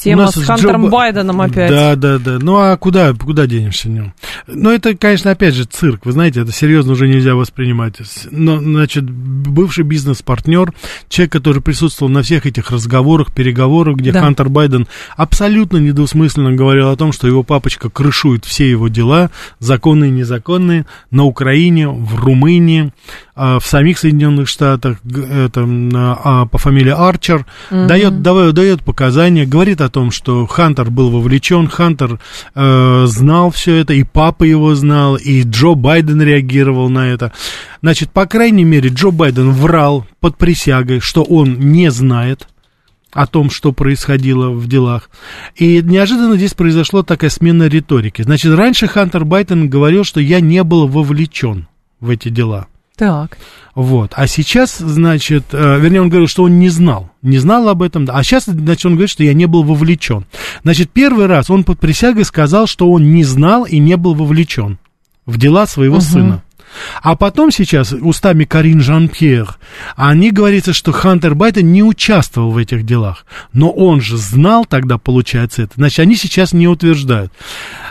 [0.00, 0.90] Тема с Хантером Джо...
[0.90, 1.70] Байденом опять.
[1.70, 2.38] Да, да, да.
[2.40, 3.88] Ну а куда, куда денешься?
[3.88, 4.12] Ну,
[4.46, 6.04] ну это, конечно, опять же цирк.
[6.04, 7.96] Вы знаете, это серьезно уже нельзя воспринимать.
[8.30, 10.72] Но, значит, бывший бизнес-партнер,
[11.08, 14.20] человек, который присутствовал на всех этих разговорах, переговорах, где да.
[14.20, 20.10] Хантер Байден абсолютно недвусмысленно говорил о том, что его папочка крышует все его дела, законные
[20.10, 22.92] и незаконные, на Украине, в Румынии,
[23.38, 27.86] в самих Соединенных Штатах, это, а, по фамилии Арчер, угу.
[27.86, 32.18] дает, дает, дает показания, говорит о том, что Хантер был вовлечен, Хантер
[32.54, 37.32] э, знал все это, и папа его знал, и Джо Байден реагировал на это.
[37.80, 42.48] Значит, по крайней мере, Джо Байден врал под присягой, что он не знает
[43.12, 45.10] о том, что происходило в делах.
[45.56, 48.22] И неожиданно здесь произошла такая смена риторики.
[48.22, 51.68] Значит, раньше Хантер Байден говорил, что я не был вовлечен
[52.00, 52.66] в эти дела.
[52.98, 53.38] Так.
[53.76, 54.12] Вот.
[54.16, 57.10] А сейчас, значит, э, вернее, он говорил, что он не знал.
[57.22, 58.08] Не знал об этом.
[58.10, 60.26] А сейчас, значит, он говорит, что я не был вовлечен.
[60.64, 64.78] Значит, первый раз он под присягой сказал, что он не знал и не был вовлечен
[65.26, 66.02] в дела своего угу.
[66.04, 66.42] сына.
[67.02, 69.56] А потом сейчас устами Карин Жан-Пьер,
[69.96, 73.24] они говорится, что Хантер Байден не участвовал в этих делах.
[73.52, 75.74] Но он же знал тогда, получается, это.
[75.76, 77.32] Значит, они сейчас не утверждают.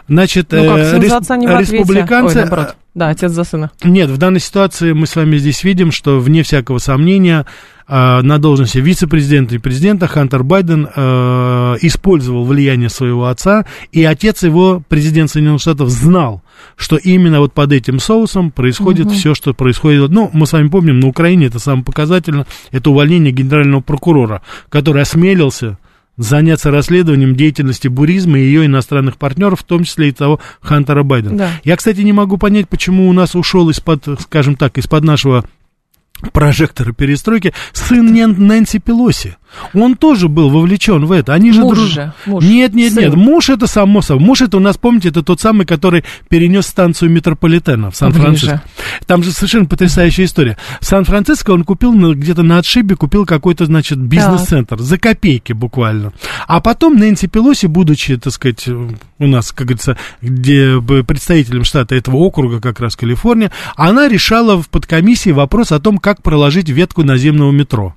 [0.07, 1.31] Значит, ну как, э, респ...
[1.71, 2.35] республиканцы...
[2.35, 2.75] Ой, наоборот.
[2.97, 3.69] Да, отец за сына.
[3.83, 7.45] Нет, в данной ситуации мы с вами здесь видим, что вне всякого сомнения
[7.87, 14.41] э, на должности вице-президента и президента Хантер Байден э, использовал влияние своего отца, и отец
[14.41, 16.41] его, президент Соединенных Штатов, знал,
[16.75, 19.13] что именно вот под этим соусом происходит угу.
[19.13, 20.09] все, что происходит.
[20.09, 25.03] Ну, мы с вами помним, на Украине это самое показательно, это увольнение генерального прокурора, который
[25.03, 25.77] осмелился
[26.17, 31.37] заняться расследованием деятельности буризма и ее иностранных партнеров, в том числе и того Хантера Байдена.
[31.37, 31.51] Да.
[31.63, 35.45] Я, кстати, не могу понять, почему у нас ушел из-под, скажем так, из-под нашего
[36.33, 39.37] прожектора перестройки сын Нэнси Пелоси.
[39.73, 41.33] Он тоже был вовлечен в это.
[41.33, 41.89] Они же муж друж...
[41.89, 42.13] же.
[42.25, 42.43] Муж.
[42.43, 43.03] Нет, нет, Сын.
[43.03, 43.15] нет.
[43.15, 44.25] Муж это само собой.
[44.25, 48.61] Муж это у нас, помните, это тот самый, который перенес станцию метрополитена в Сан-Франциско.
[49.05, 50.57] Там же совершенно потрясающая история.
[50.81, 54.79] В Сан-Франциско он купил где-то на отшибе, купил какой-то, значит, бизнес-центр.
[54.79, 56.11] За копейки буквально.
[56.45, 62.17] А потом Нэнси Пелоси, будучи, так сказать, у нас, как говорится, где представителем штата этого
[62.17, 67.51] округа, как раз Калифорния, она решала в подкомиссии вопрос о том, как проложить ветку наземного
[67.51, 67.96] метро.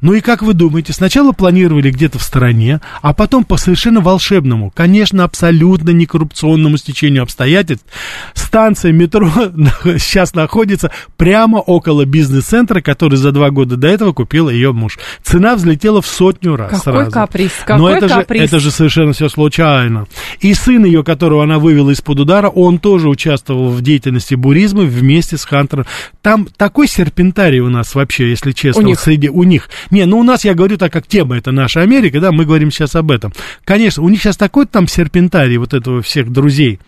[0.00, 4.70] Ну и как вы думаете, сначала планировали где-то в стороне, а потом по совершенно волшебному,
[4.74, 7.86] конечно, абсолютно некоррупционному стечению обстоятельств,
[8.34, 9.30] станция метро
[9.98, 14.98] сейчас находится прямо около бизнес-центра, который за два года до этого купил ее муж.
[15.22, 17.10] Цена взлетела в сотню раз какой сразу.
[17.10, 18.40] Каприз, какой Но это каприз.
[18.40, 20.06] же, это же совершенно все случайно.
[20.40, 25.36] И сын ее, которого она вывела из-под удара, он тоже участвовал в деятельности буризма вместе
[25.36, 25.86] с Хантером.
[26.22, 29.00] Там такой серпентарий у нас вообще, если честно, у них.
[29.00, 29.70] среди у них них.
[29.90, 32.70] Не, ну у нас, я говорю, так как тема это наша Америка, да, мы говорим
[32.70, 33.32] сейчас об этом.
[33.64, 36.80] Конечно, у них сейчас такой там серпентарий вот этого всех друзей.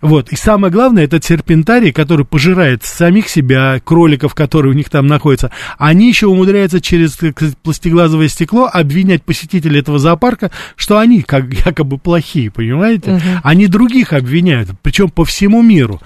[0.00, 5.06] Вот, и самое главное, этот серпентарий, который пожирает самих себя, кроликов, которые у них там
[5.06, 7.18] находятся, они еще умудряются через
[7.62, 13.12] пластиглазовое стекло обвинять посетителей этого зоопарка, что они как якобы плохие, понимаете?
[13.12, 13.22] Угу.
[13.42, 16.00] Они других обвиняют, причем по всему миру.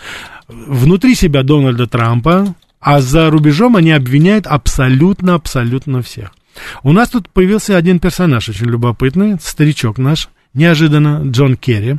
[0.48, 6.34] Внутри себя Дональда Трампа, а за рубежом они обвиняют абсолютно-абсолютно всех.
[6.82, 11.96] У нас тут появился один персонаж очень любопытный, старичок наш, неожиданно, Джон Керри.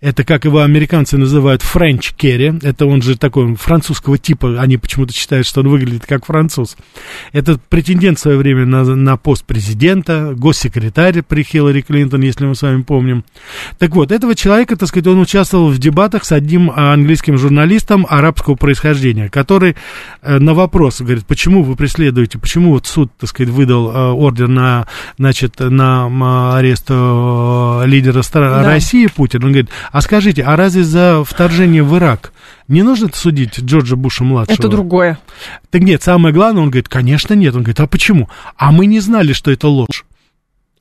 [0.00, 2.54] Это, как его американцы называют, Френч Керри.
[2.62, 4.58] Это он же такой французского типа.
[4.58, 6.78] Они почему-то считают, что он выглядит как француз.
[7.32, 12.54] Это претендент в свое время на, на пост президента, госсекретарь при Хиллари Клинтон, если мы
[12.54, 13.24] с вами помним.
[13.78, 18.54] Так вот, этого человека, так сказать, он участвовал в дебатах с одним английским журналистом арабского
[18.54, 19.76] происхождения, который
[20.22, 24.48] э, на вопрос, говорит, почему вы преследуете, почему вот суд, так сказать, выдал э, ордер
[24.48, 24.86] на,
[25.18, 28.64] значит, на арест э, лидера да.
[28.64, 32.32] России Путина, он говорит, а скажите, а разве за вторжение в Ирак
[32.68, 34.54] не нужно судить Джорджа Буша-младшего?
[34.54, 35.18] Это другое.
[35.70, 37.54] Так нет, самое главное, он говорит, конечно нет.
[37.54, 38.28] Он говорит, а почему?
[38.56, 40.04] А мы не знали, что это ложь.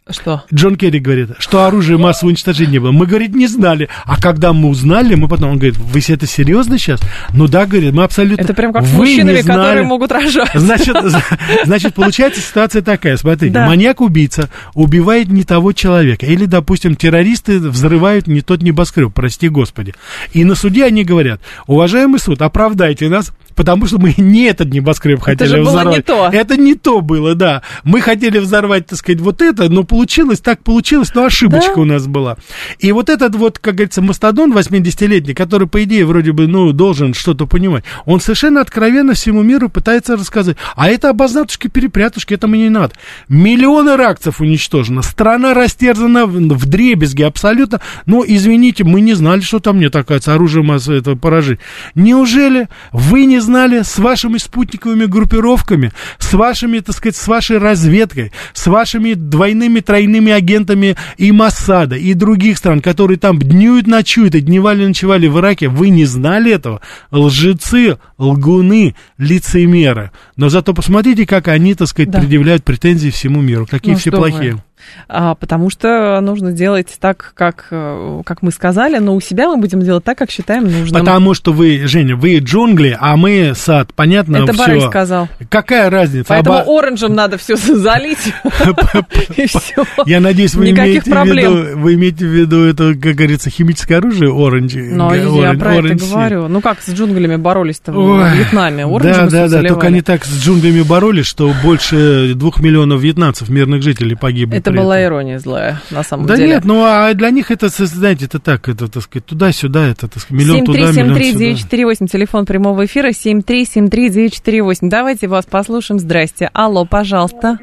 [0.09, 0.43] Что?
[0.53, 2.91] Джон Керри говорит, что оружие массового уничтожения было.
[2.91, 3.89] Мы, говорит, не знали.
[4.05, 6.99] А когда мы узнали, мы потом, он говорит, вы это серьезно сейчас?
[7.33, 8.43] Ну да, говорит, мы абсолютно...
[8.43, 10.51] Это прям как с мужчинами, которые могут рожать.
[10.53, 10.95] Значит,
[11.65, 13.67] значит, получается ситуация такая, смотрите, да.
[13.67, 16.25] маньяк-убийца убивает не того человека.
[16.25, 19.93] Или, допустим, террористы взрывают не тот небоскреб, прости господи.
[20.33, 25.21] И на суде они говорят, уважаемый суд, оправдайте нас, потому что мы не этот небоскреб
[25.21, 25.97] хотели Это же было взорвать.
[25.97, 26.29] не то.
[26.31, 27.61] Это не то было, да.
[27.83, 31.81] Мы хотели взорвать, так сказать, вот это, но получилось, так получилось, но ошибочка Да?
[31.81, 32.37] у нас была.
[32.79, 37.13] И вот этот вот, как говорится, мастодон 80-летний, который, по идее, вроде бы, ну, должен
[37.13, 40.57] что-то понимать, он совершенно откровенно всему миру пытается рассказать.
[40.75, 42.93] А это обознатушки, перепрятушки, это мне не надо.
[43.27, 47.81] Миллионы ракцев уничтожено, страна растерзана в, в дребезги абсолютно.
[48.05, 51.59] Но, извините, мы не знали, что там нет, оказывается, оружие массового этого поражения.
[51.95, 58.31] Неужели вы не знали с вашими спутниковыми группировками, с вашими, так сказать, с вашей разведкой,
[58.53, 64.41] с вашими двойными, тройными агентами и Моссада, и других стран, которые там днюют, ночуют и
[64.41, 66.81] дневали, ночевали в Ираке, вы не знали этого?
[67.11, 70.11] Лжецы, лгуны, лицемеры.
[70.35, 72.19] Но зато посмотрите, как они, так сказать, Да.
[72.19, 74.61] предъявляют претензии всему миру, какие Ну, все что вы.
[75.07, 79.57] А, потому что нужно делать так, как, э, как мы сказали, но у себя мы
[79.57, 80.99] будем делать так, как считаем нужным.
[81.03, 84.65] Потому что вы, Женя, вы джунгли, а мы сад, понятно, Это все.
[84.65, 85.27] Борис сказал.
[85.49, 86.27] Какая разница?
[86.29, 88.33] Поэтому Оба- оранжем надо все залить.
[90.05, 94.31] Я надеюсь, вы имеете, в виду, вы имеете в виду это, как говорится, химическое оружие
[94.31, 94.73] оранж?
[94.75, 96.47] Но я про это говорю.
[96.47, 98.85] Ну как с джунглями боролись-то в Вьетнаме?
[98.99, 103.81] Да, да, да, только они так с джунглями боролись, что больше двух миллионов вьетнамцев, мирных
[103.81, 104.57] жителей, погибли.
[104.57, 105.13] Это при была этом.
[105.13, 106.49] ирония злая, на самом Да деле.
[106.55, 110.21] нет, ну а для них это, знаете, это так, это, так сказать, туда-сюда, это, так
[110.21, 111.19] сказать, миллион туда, миллион сюда.
[111.19, 114.77] 7373948, телефон прямого эфира, 7373948.
[114.83, 115.99] Давайте вас послушаем.
[115.99, 116.49] Здрасте.
[116.53, 117.57] Алло, пожалуйста.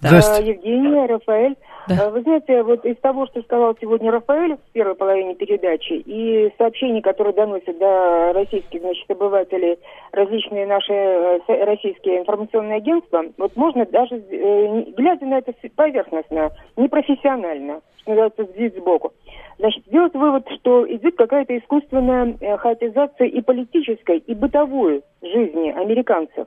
[0.00, 0.32] Здрасте.
[0.32, 1.54] А, Евгения, Рафаэль.
[1.88, 2.06] Да.
[2.06, 6.52] А, Вы знаете, вот из того, что сказал сегодня Рафаэль в первой половине передачи, и
[6.58, 9.78] сообщений, которые доносят до российских, значит, обывателей
[10.12, 17.80] различные наши э, российские информационные агентства, вот можно даже, э, глядя на это поверхностно, непрофессионально,
[17.98, 19.12] что называется, взять сбоку,
[19.58, 26.46] значит, сделать вывод, что идет какая-то искусственная э, хаотизация и политической, и бытовой жизни американцев.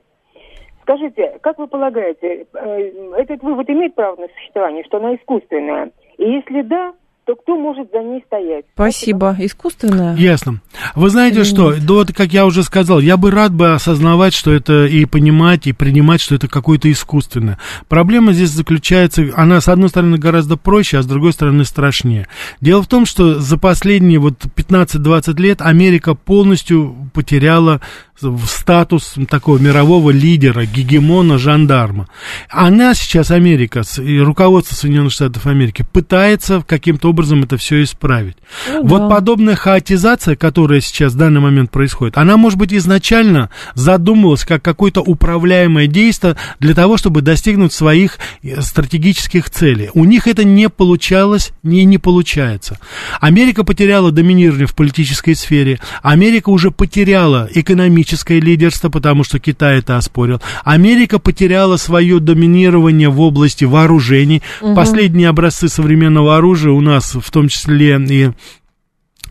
[0.84, 5.92] Скажите, как вы полагаете, э, этот вывод имеет право на существование, что она искусственная?
[6.18, 6.94] И если да,
[7.26, 8.66] то кто может за ней стоять?
[8.74, 9.36] Спасибо.
[9.40, 10.16] Искусственное?
[10.18, 10.60] Ясно.
[10.94, 14.34] Вы знаете Или что, да вот как я уже сказал, я бы рад бы осознавать,
[14.34, 17.60] что это и понимать, и принимать, что это какое-то искусственное.
[17.88, 22.28] Проблема здесь заключается, она с одной стороны гораздо проще, а с другой стороны страшнее.
[22.60, 27.80] Дело в том, что за последние вот 15-20 лет Америка полностью потеряла
[28.22, 32.08] в статус такого мирового лидера, гегемона, жандарма.
[32.50, 38.38] Она сейчас, Америка, и руководство Соединенных Штатов Америки, пытается каким-то образом это все исправить.
[38.70, 39.10] Ну вот да.
[39.10, 45.02] подобная хаотизация, которая сейчас в данный момент происходит, она, может быть, изначально задумывалась как какое-то
[45.02, 49.90] управляемое действие для того, чтобы достигнуть своих э, стратегических целей.
[49.94, 52.80] У них это не получалось и не получается.
[53.20, 55.80] Америка потеряла доминирование в политической сфере.
[56.02, 58.03] Америка уже потеряла экономическое
[58.40, 60.42] лидерство, потому что Китай это оспорил.
[60.64, 64.42] Америка потеряла свое доминирование в области вооружений.
[64.76, 68.32] Последние образцы современного оружия у нас, в том числе и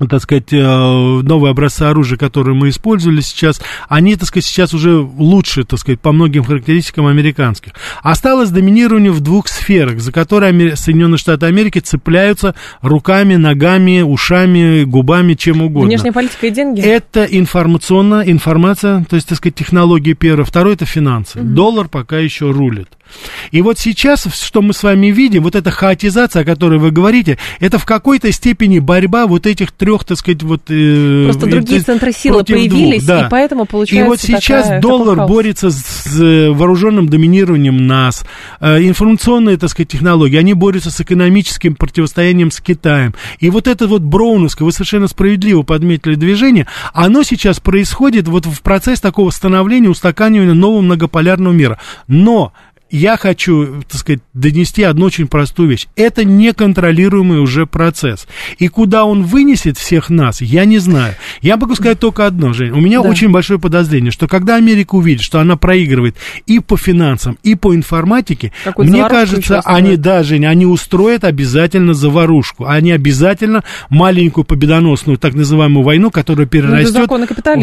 [0.08, 4.96] так сказать, э, новые образцы оружия, которые мы использовали сейчас, они, так сказать, сейчас уже
[4.96, 7.72] лучше, так сказать, по многим характеристикам американских.
[8.02, 15.34] Осталось доминирование в двух сферах, за которые Соединенные Штаты Америки цепляются руками, ногами, ушами, губами,
[15.34, 15.88] чем угодно.
[15.88, 16.80] Внешняя политика и деньги?
[16.80, 20.44] Это информационная информация, то есть, так сказать, технологии первое.
[20.44, 21.40] Второе это финансы.
[21.40, 22.88] Доллар пока еще рулит.
[23.50, 27.38] И вот сейчас, что мы с вами видим, вот эта хаотизация, о которой вы говорите,
[27.60, 30.62] это в какой-то степени борьба вот этих трех, так сказать, вот...
[30.68, 33.26] э, Просто другие э, центры силы против двух, появились, да.
[33.26, 38.24] и поэтому получается И вот сейчас такая- доллар борется с, с, э, вооруженным доминированием нас,
[38.60, 43.14] э, информационные, так сказать, технологии, они борются с экономическим противостоянием с Китаем.
[43.38, 48.62] И вот это вот броуновское, вы совершенно справедливо подметили движение, оно сейчас происходит вот в
[48.62, 51.78] процесс такого становления, устаканивания нового многополярного мира.
[52.08, 52.52] Но
[52.92, 55.86] я хочу, так сказать, донести одну очень простую вещь.
[55.96, 58.26] Это неконтролируемый уже процесс.
[58.58, 61.14] И куда он вынесет всех нас, я не знаю.
[61.40, 62.70] Я могу сказать только одно, Жень.
[62.72, 63.08] У меня Да.
[63.08, 67.74] очень большое подозрение, что когда Америка увидит, что она проигрывает и по финансам, и по
[67.74, 72.66] информатике, Какую-то мне кажется, они, да, Жень, они устроят обязательно заварушку.
[72.66, 76.92] Они обязательно маленькую победоносную так называемую войну, которая перерастет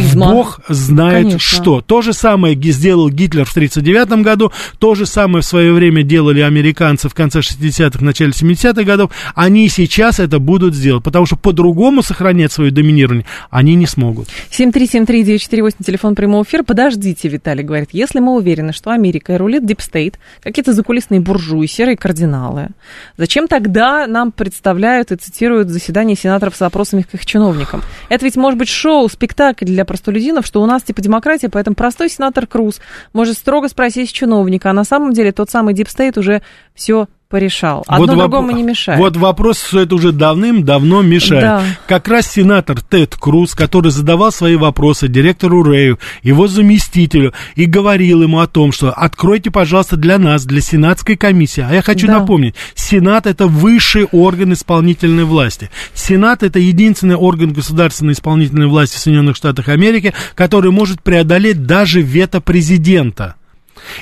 [0.03, 1.39] Ну, в бог знает Конечно.
[1.39, 1.81] что.
[1.81, 6.03] То же самое сделал Гитлер в 1939 году, то же самое самое в свое время
[6.03, 11.35] делали американцы в конце 60-х, начале 70-х годов, они сейчас это будут сделать, потому что
[11.35, 14.29] по-другому сохранять свое доминирование они не смогут.
[14.51, 16.63] 7373948, телефон прямого эфира.
[16.63, 21.65] Подождите, Виталий говорит, если мы уверены, что Америка и рулит deep state, какие-то закулисные буржуи,
[21.65, 22.69] серые кардиналы,
[23.17, 27.81] зачем тогда нам представляют и цитируют заседание сенаторов с вопросами к их чиновникам?
[28.07, 32.09] Это ведь может быть шоу, спектакль для простолюдинов, что у нас типа демократия, поэтому простой
[32.09, 32.79] сенатор Круз
[33.11, 36.41] может строго спросить чиновника, а на самом деле тот самый deep state уже
[36.73, 37.83] все порешал.
[37.87, 38.99] Одно вот другому не мешает.
[38.99, 41.43] Вот вопрос, что это уже давным-давно мешает.
[41.43, 41.63] Да.
[41.87, 48.23] Как раз сенатор Тед Круз, который задавал свои вопросы директору Рэю, его заместителю, и говорил
[48.23, 51.65] ему о том, что откройте, пожалуйста, для нас, для сенатской комиссии.
[51.67, 52.19] А я хочу да.
[52.19, 55.69] напомнить, Сенат это высший орган исполнительной власти.
[55.93, 62.01] Сенат это единственный орган государственной исполнительной власти в Соединенных Штатах Америки, который может преодолеть даже
[62.01, 63.35] вето президента.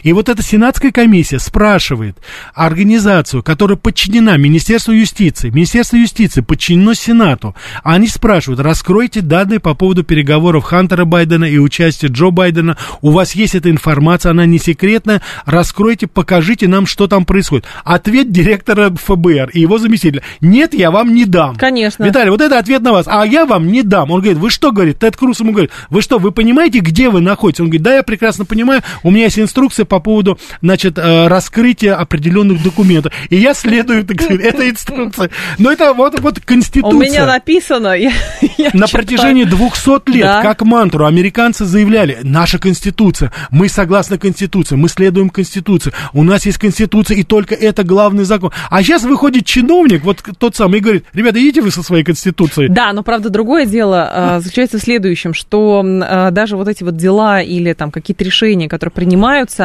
[0.03, 2.17] И вот эта Сенатская комиссия спрашивает
[2.53, 5.49] организацию, которая подчинена Министерству юстиции.
[5.49, 7.55] Министерство юстиции подчинено Сенату.
[7.83, 12.77] Они спрашивают, раскройте данные по поводу переговоров Хантера Байдена и участия Джо Байдена.
[13.01, 15.21] У вас есть эта информация, она не секретная.
[15.45, 17.65] Раскройте, покажите нам, что там происходит.
[17.83, 20.23] Ответ директора ФБР и его заместителя.
[20.41, 21.55] Нет, я вам не дам.
[21.55, 22.03] Конечно.
[22.03, 23.05] Виталий, вот это ответ на вас.
[23.07, 24.11] А я вам не дам.
[24.11, 27.21] Он говорит, вы что, говорит, Тед Круз ему говорит, вы что, вы понимаете, где вы
[27.21, 27.61] находитесь?
[27.61, 31.27] Он говорит, да, я прекрасно понимаю, у меня есть инструкция инструкция по поводу, значит, э,
[31.27, 33.13] раскрытия определенных документов.
[33.29, 35.29] И я следую, так сказать, этой инструкции.
[35.57, 36.97] Но это вот, вот конституция.
[36.97, 37.87] У меня написано.
[37.97, 38.11] Я,
[38.57, 40.41] я На протяжении 200 лет, да.
[40.41, 46.57] как мантру, американцы заявляли, наша конституция, мы согласны конституции, мы следуем конституции, у нас есть
[46.57, 48.51] конституция, и только это главный закон.
[48.69, 52.69] А сейчас выходит чиновник, вот тот самый, и говорит, ребята, идите вы со своей конституцией.
[52.69, 56.95] Да, но правда другое дело э, заключается в следующем, что э, даже вот эти вот
[56.95, 59.56] дела или там какие-то решения, которые принимаются,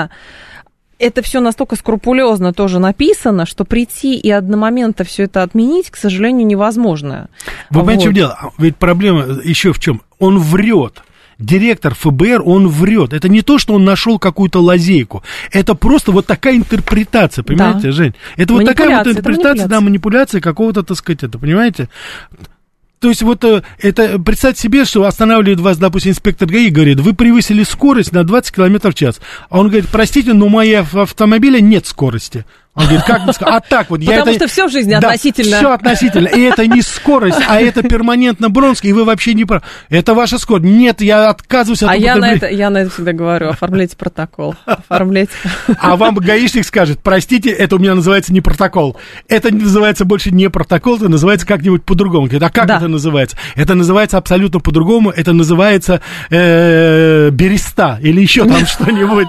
[0.99, 6.47] это все настолько скрупулезно тоже написано, что прийти и одномоментно все это отменить, к сожалению,
[6.47, 7.29] невозможно.
[7.71, 7.87] Вы вот.
[7.87, 8.53] понимаете, в дело?
[8.59, 10.03] Ведь проблема еще в чем?
[10.19, 11.03] Он врет
[11.39, 13.13] директор ФБР, он врет.
[13.13, 15.23] Это не то, что он нашел какую-то лазейку.
[15.51, 17.93] Это просто вот такая интерпретация, понимаете, да.
[17.93, 18.15] Жень?
[18.37, 21.89] Это вот такая вот интерпретация, да, манипуляция какого-то, так сказать, это, понимаете?
[23.03, 27.15] То есть вот э, это, представьте себе, что останавливает вас, допустим, инспектор ГАИ, говорит, вы
[27.15, 29.21] превысили скорость на 20 км в час.
[29.51, 32.45] А он говорит, простите, но у моего автомобиля нет скорости.
[32.75, 34.01] Он говорит, как бы а так вот.
[34.01, 34.47] Потому я что это...
[34.49, 35.59] все в жизни да, относительно.
[35.59, 36.29] все относительно.
[36.29, 39.63] И это не скорость, а это перманентно бронский, и вы вообще не прав.
[39.91, 40.65] Это ваша скорость.
[40.65, 44.55] Нет, я отказываюсь от А я на, это, я на это всегда говорю, оформляйте протокол.
[44.65, 45.33] Оформляйте.
[45.79, 48.97] А вам гаишник скажет, простите, это у меня называется не протокол.
[49.29, 52.31] Это называется больше не протокол, это называется как-нибудь по-другому.
[52.33, 52.79] А как да.
[52.79, 53.37] это называется?
[53.55, 55.11] Это называется абсолютно по-другому.
[55.11, 56.01] Это называется
[56.31, 59.29] э, береста или еще там что-нибудь.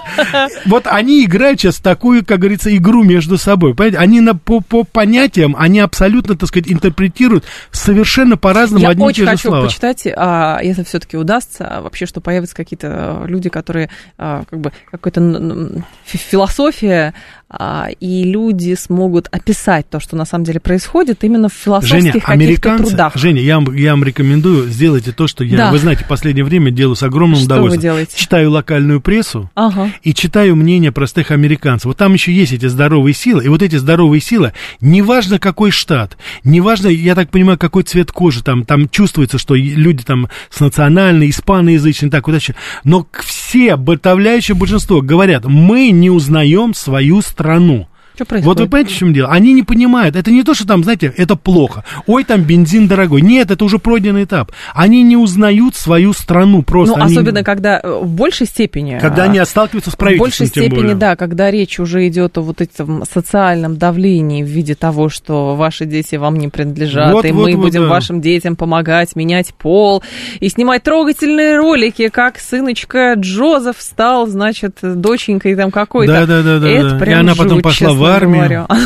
[0.65, 3.73] Вот они играют сейчас такую, как говорится, игру между между собой.
[3.75, 3.97] Понимаете?
[3.97, 9.25] Они на, по, по понятиям, они абсолютно, так сказать, интерпретируют совершенно по-разному одни и те
[9.25, 9.57] же слова.
[9.57, 13.89] Я очень хочу почитать, а, если все-таки удастся, а, вообще, что появятся какие-то люди, которые,
[14.17, 17.13] а, как бы, какая-то философия
[17.55, 22.23] а, и люди смогут описать то, что на самом деле происходит, именно в философских Женя,
[22.25, 23.15] американцы, трудах.
[23.15, 25.71] Женя, я вам, я вам рекомендую, сделайте то, что я, да.
[25.71, 27.79] вы знаете, в последнее время делаю с огромным что удовольствием.
[27.79, 28.17] Вы делаете?
[28.17, 29.91] Читаю локальную прессу ага.
[30.01, 31.85] и читаю мнение простых американцев.
[31.85, 36.17] Вот там еще есть эти здоровые силы, и вот эти здоровые силы, неважно какой штат,
[36.43, 41.29] неважно, я так понимаю, какой цвет кожи, там, там чувствуется, что люди там с национальной,
[41.29, 42.41] испаноязычной, так вот,
[42.83, 47.87] но все, подавляющее большинство говорят, мы не узнаем свою страну.
[48.15, 48.45] Что происходит?
[48.45, 49.29] Вот вы понимаете, в чем дело?
[49.29, 50.15] Они не понимают.
[50.15, 51.83] Это не то, что там, знаете, это плохо.
[52.05, 53.21] Ой, там бензин дорогой.
[53.21, 54.51] Нет, это уже пройденный этап.
[54.73, 56.97] Они не узнают свою страну просто.
[56.97, 57.13] Ну, они...
[57.13, 58.99] особенно, когда э, в большей степени...
[58.99, 60.95] Когда они сталкиваются с правительством, В большей степени, более.
[60.95, 65.85] да, когда речь уже идет о вот этом социальном давлении в виде того, что ваши
[65.85, 67.87] дети вам не принадлежат, вот, и вот, мы вот, будем да.
[67.87, 70.03] вашим детям помогать менять пол,
[70.39, 76.13] и снимать трогательные ролики, как сыночка Джозеф стал, значит, доченькой там какой-то.
[76.13, 76.69] Да, да, да, да.
[76.69, 76.99] Это да.
[76.99, 78.67] Прям и она потом пошла в в армию.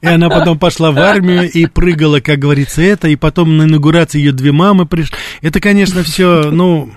[0.00, 3.08] И она потом пошла в армию и прыгала, как говорится, это.
[3.08, 5.16] И потом на инаугурации ее две мамы пришли.
[5.42, 6.90] Это, конечно, все, ну...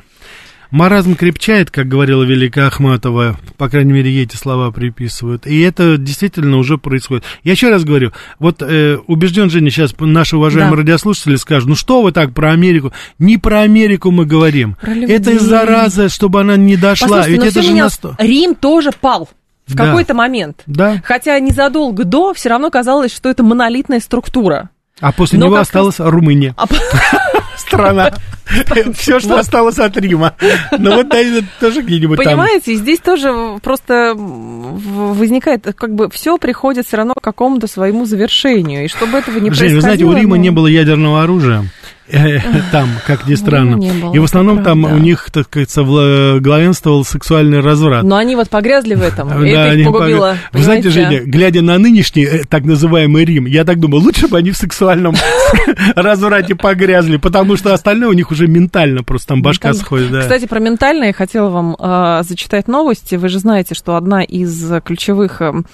[0.72, 5.48] Маразм крепчает, как говорила Великая Ахматова, по крайней мере, ей эти слова приписывают.
[5.48, 7.24] И это действительно уже происходит.
[7.44, 10.78] Я еще раз говорю, вот э, убежден, Женя, сейчас наши уважаемые да.
[10.78, 12.94] радиослушатели скажут, ну что вы так про Америку?
[13.18, 14.78] Не про Америку мы говорим.
[14.80, 17.28] Про это из зараза, чтобы она не дошла.
[17.28, 18.16] Ведь это же на сто...
[18.20, 19.28] Рим тоже пал
[19.70, 19.86] в да.
[19.86, 20.64] какой-то момент.
[20.66, 21.02] Да.
[21.04, 24.70] Хотя незадолго до все равно казалось, что это монолитная структура.
[25.00, 26.10] А после Но него осталась раз...
[26.10, 26.54] Румыния.
[26.58, 26.66] А...
[27.58, 28.14] Страна.
[28.96, 30.34] Все, что осталось от Рима.
[30.78, 31.14] Ну вот
[31.60, 32.26] тоже где-нибудь там.
[32.26, 38.86] Понимаете, здесь тоже просто возникает, как бы все приходит все равно к какому-то своему завершению.
[38.86, 39.70] И чтобы этого не происходило...
[39.70, 41.66] Жень, вы знаете, у Рима не было ядерного оружия.
[42.12, 42.40] Э,
[42.72, 43.78] там, как ни странно.
[43.78, 48.04] Было, и в основном там у них, так сказать, главенствовал сексуальный разврат.
[48.04, 50.38] Но они вот погрязли в этом, и это их погубило.
[50.52, 54.38] Вы знаете, Женя, глядя на нынешний э, так называемый Рим, я так думаю, лучше бы
[54.38, 55.16] они в сексуальном
[55.96, 60.22] разврате погрязли, потому что остальное у них уже ментально просто там башка сходит.
[60.22, 63.16] Кстати, про ментальное я хотела вам а, зачитать новости.
[63.16, 65.66] Вы же знаете, что одна из ключевых эм,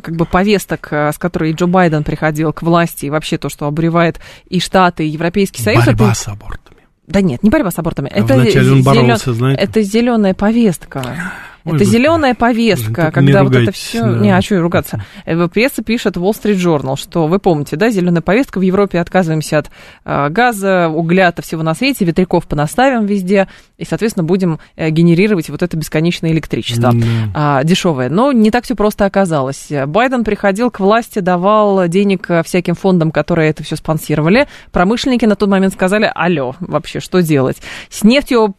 [0.00, 3.66] как бы повесток, э, с которой Джо Байден приходил к власти, и вообще то, что
[3.66, 5.84] обуревает и Штаты, и Европейский Союз.
[5.84, 6.14] Борьба это...
[6.14, 6.82] с абортами.
[7.06, 8.10] Да нет, не борьба с абортами.
[8.12, 9.36] А это вначале он боролся, зелен...
[9.36, 9.62] знаете.
[9.62, 11.32] Это зеленая повестка.
[11.64, 14.02] Ой, это зеленая повестка, когда вот это все.
[14.02, 14.18] Да.
[14.18, 15.04] Не, а что ругаться?
[15.24, 19.58] Э, пресса пишет Wall Street Journal, что вы помните, да, зеленая повестка в Европе отказываемся
[19.58, 19.70] от
[20.04, 23.48] э, газа, угля, от всего на свете, ветряков понаставим везде,
[23.78, 27.60] и, соответственно, будем э, генерировать вот это бесконечное электричество да.
[27.60, 28.08] э, дешевое.
[28.08, 29.68] Но не так все просто оказалось.
[29.86, 34.48] Байден приходил к власти, давал денег всяким фондам, которые это все спонсировали.
[34.70, 37.58] Промышленники на тот момент сказали: алло, вообще, что делать?
[37.88, 38.54] С нефтью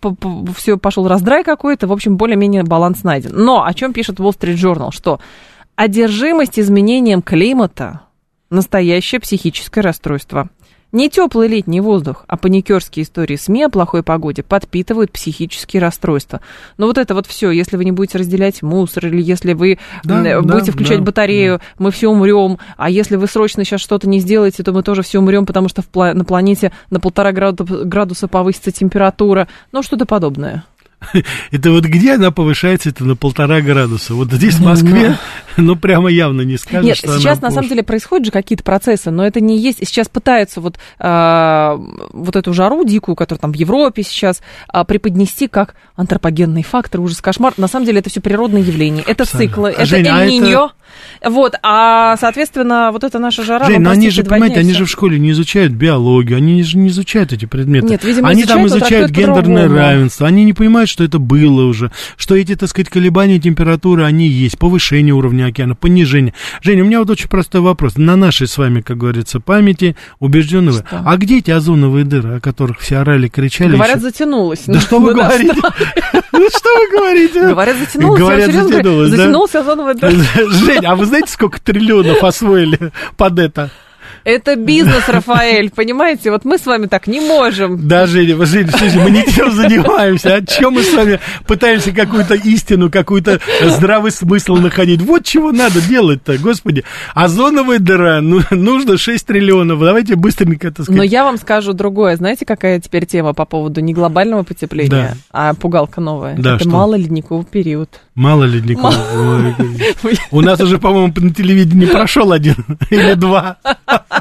[0.55, 3.31] все пошел раздрай какой-то, в общем, более-менее баланс баланс найден.
[3.33, 5.19] Но о чем пишет Wall Street Journal, что
[5.75, 8.01] одержимость изменением климата–
[8.49, 10.49] настоящее психическое расстройство.
[10.91, 16.39] Не теплый летний воздух, а паникерские истории СМИ о плохой погоде подпитывают психические расстройства.
[16.77, 20.39] Но вот это вот все, если вы не будете разделять мусор, или если вы да,
[20.41, 21.63] будете да, включать да, батарею, да.
[21.79, 25.17] мы все умрем, а если вы срочно сейчас что-то не сделаете, то мы тоже все
[25.17, 30.63] умрем, потому что на планете на полтора градуса повысится температура, ну что-то подобное.
[31.51, 34.13] Это вот где она повышается, это на полтора градуса.
[34.13, 35.17] Вот здесь, в Москве,
[35.57, 39.11] ну, прямо явно не скажешь, Нет, что сейчас, на самом деле, происходят же какие-то процессы,
[39.11, 39.79] но это не есть...
[39.79, 41.79] Сейчас пытаются вот, а,
[42.11, 47.21] вот эту жару дикую, которая там в Европе сейчас, а, преподнести как антропогенный фактор, ужас,
[47.21, 47.53] кошмар.
[47.57, 49.03] На самом деле, это все природные явления.
[49.05, 50.71] Это циклы, это эль-ниньо.
[51.23, 53.65] Вот, а, соответственно, вот это наша жара...
[53.65, 56.89] Жень, но они же, понимаете, они же в школе не изучают биологию, они же не
[56.89, 57.87] изучают эти предметы.
[57.87, 61.91] Нет, видимо, они изучают, там изучают гендерное равенство, они не понимают, что это было уже,
[62.17, 66.33] что эти, так сказать, колебания температуры, они есть, повышение уровня океана, понижение.
[66.61, 67.97] Женя, у меня вот очень простой вопрос.
[67.97, 70.83] На нашей с вами, как говорится, памяти убеждены вы.
[70.91, 73.73] А где эти озоновые дыры, о которых все орали, кричали?
[73.73, 74.07] Говорят, еще?
[74.07, 74.63] затянулось.
[74.65, 75.55] Да что вы говорите?
[76.35, 77.47] Ну что вы говорите?
[77.47, 78.19] Говорят, затянулось.
[78.19, 80.11] Говорят, затянулось, Затянулся озоновая дыра.
[80.49, 83.69] Жень, а вы знаете, сколько триллионов освоили под это?
[84.23, 86.31] Это бизнес, Рафаэль, понимаете?
[86.31, 87.87] Вот мы с вами так не можем.
[87.87, 90.35] Да, Женя, Женя, слушай, мы не тем занимаемся.
[90.35, 95.01] О чем мы с вами пытаемся какую-то истину, какой-то здравый смысл находить?
[95.01, 96.85] Вот чего надо делать-то, господи.
[97.13, 99.79] Озоновая дыра, ну, нужно 6 триллионов.
[99.79, 100.97] Давайте быстренько это сказать.
[100.97, 102.15] Но я вам скажу другое.
[102.15, 105.13] Знаете, какая теперь тема по поводу не глобального потепления, да.
[105.31, 106.35] а пугалка новая?
[106.37, 106.69] Да, это что?
[106.69, 107.89] мало ледниковый период.
[108.15, 108.93] Мало ледниковый.
[110.31, 112.55] У нас уже, по-моему, на телевидении прошел один
[112.89, 113.57] или два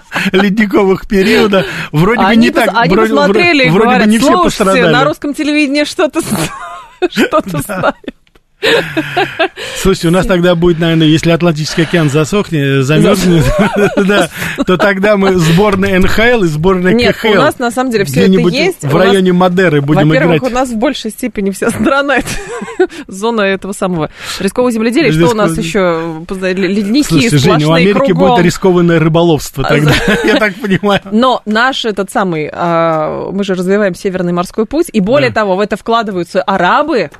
[0.32, 1.66] ледниковых периода.
[1.90, 4.92] Вроде бы не так, они посмотрели вроде говорят, пострадали.
[4.92, 6.20] на русском телевидении что-то
[7.10, 7.96] что-то знают.
[9.76, 13.44] Слушайте, у нас тогда будет, наверное, если Атлантический океан засохнет, замерзнет,
[13.96, 14.28] да,
[14.64, 17.28] то тогда мы сборная НХЛ и сборная Нет, КХЛ.
[17.28, 18.84] у нас на самом деле все это есть.
[18.84, 20.24] В районе Мадеры будем играть.
[20.24, 22.28] Во-первых, у нас в большей степени вся страна это
[23.08, 25.12] зона этого самого рискового земледелия.
[25.12, 26.22] Что у нас еще?
[26.30, 29.92] Ледники Слушайте, Женя, у Америки будет рискованное рыболовство тогда,
[30.24, 31.00] я так понимаю.
[31.10, 35.60] Но наш этот самый, а, мы же развиваем Северный морской путь, и более того, в
[35.60, 37.10] это вкладываются арабы,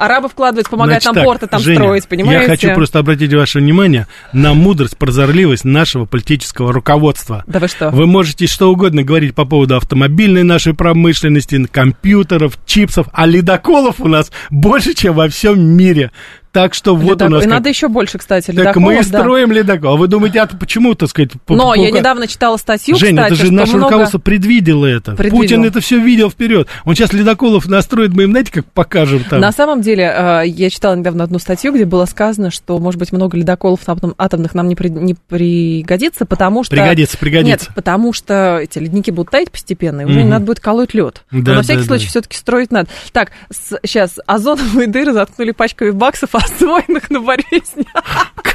[0.00, 2.42] арабы вкладываются, помогают Значит, нам так, порты там Женя, строить, понимаете?
[2.42, 7.44] Я хочу просто обратить ваше внимание на мудрость, прозорливость нашего политического руководства.
[7.46, 7.90] Да вы что?
[7.90, 14.08] Вы можете что угодно говорить по поводу автомобильной нашей промышленности, компьютеров, чипсов, а ледоколов у
[14.08, 16.10] нас больше, чем во всем мире.
[16.52, 17.28] Так что вот Ледок...
[17.28, 17.42] у нас...
[17.42, 17.52] И как...
[17.54, 18.74] надо еще больше, кстати, ледоколов.
[18.74, 19.54] Так мы строим да.
[19.54, 19.94] ледокол.
[19.94, 21.30] А вы думаете, а почему, так сказать...
[21.48, 23.84] Но я недавно читала статью, Жень, кстати, это же наше много...
[23.84, 25.12] руководство предвидело это.
[25.12, 25.38] Предвидел.
[25.38, 26.66] Путин это все видел вперед.
[26.84, 29.40] Он сейчас ледоколов настроит, мы им, знаете, как покажем там.
[29.40, 33.12] На самом деле, э, я читала недавно одну статью, где было сказано, что, может быть,
[33.12, 33.80] много ледоколов
[34.18, 34.88] атомных нам не, при...
[34.88, 36.74] не пригодится, потому что...
[36.74, 37.66] Пригодится, пригодится.
[37.66, 40.24] Нет, потому что эти ледники будут таять постепенно, и уже угу.
[40.24, 41.22] не надо будет колоть лед.
[41.30, 42.10] Да, Но на всякий да, случай да.
[42.10, 42.88] все-таки строить надо.
[43.12, 43.78] Так, с...
[43.84, 47.74] сейчас озоновые дыры заткнули пачками баксов, построенных на с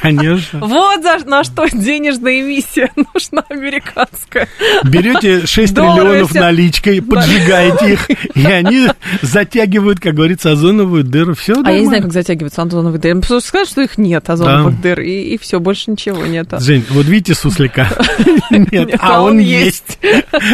[0.02, 0.60] Конечно.
[0.60, 4.48] Вот за, на что денежная эмиссия нужна американская.
[4.84, 8.88] Берете 6 Доллары триллионов все- наличкой, поджигаете их, и они
[9.22, 11.34] затягивают, как говорится, озоновую дыру.
[11.34, 13.22] Все А я не знаю, как затягиваются озоновые дыры.
[13.22, 16.54] Потому что сказать, что их нет, озоновых дыр, и, и все, больше ничего нет.
[16.60, 17.90] Жень, вот видите суслика?
[18.52, 19.98] Нет, а он есть.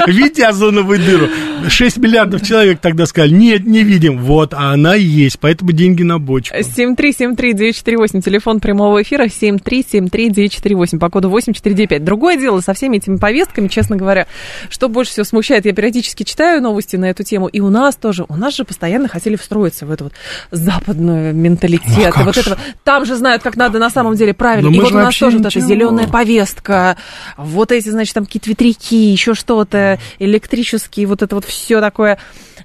[0.07, 1.27] Видите озоновую дыру?
[1.67, 4.19] 6 миллиардов человек тогда сказали, нет, не видим.
[4.19, 6.55] Вот, а она есть, поэтому деньги на бочку.
[7.21, 12.03] 7373948, телефон прямого эфира 7373948, по коду 8495.
[12.03, 14.27] Другое дело со всеми этими повестками, честно говоря,
[14.69, 18.25] что больше всего смущает, я периодически читаю новости на эту тему, и у нас тоже,
[18.27, 20.13] у нас же постоянно хотели встроиться в эту вот
[20.51, 22.41] западную менталитет, Ну, и вот же?
[22.41, 22.59] это вот.
[22.83, 25.15] там же знают, как надо на самом деле правильно, Но и мы вот у нас
[25.17, 25.69] тоже вот эта ничего.
[25.69, 26.97] зеленая повестка,
[27.37, 32.17] вот эти, значит, там какие-то ветряки, еще что-то, электрические, вот это вот все такое.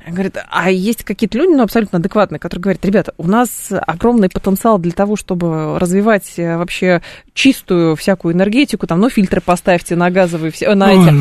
[0.06, 4.78] Говорит, а есть какие-то люди, ну, абсолютно адекватные, которые говорят, ребята, у нас огромный потенциал
[4.78, 7.02] для того, чтобы развивать э, вообще
[7.34, 11.12] чистую всякую энергетику, там, ну, фильтры поставьте на газовые, все, на эти,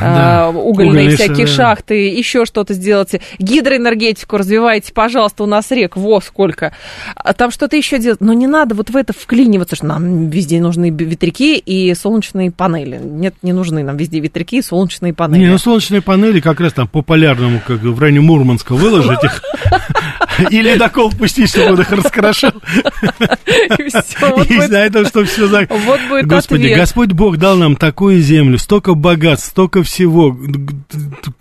[0.00, 0.48] да.
[0.48, 3.20] угольные, Угольные всякие ша- шахты, еще что-то сделайте.
[3.38, 6.74] Гидроэнергетику развивайте, пожалуйста, у нас рек, во сколько.
[7.16, 8.20] А там что-то еще делать.
[8.20, 13.00] Но не надо вот в это вклиниваться, что нам везде нужны ветряки и солнечные панели.
[13.02, 15.44] Нет, не нужны нам везде ветряки и солнечные панели.
[15.44, 19.42] Не, ну солнечные панели как раз там по полярному, как в районе Мурманска, выложить их.
[20.50, 22.50] И ледокол пустить, чтобы он их раскрошил.
[22.50, 23.90] И
[24.20, 25.66] вот И что все за...
[25.70, 26.68] Вот будет Господи.
[26.68, 30.36] Господь Бог дал нам такую землю, столько богатств, столько всего.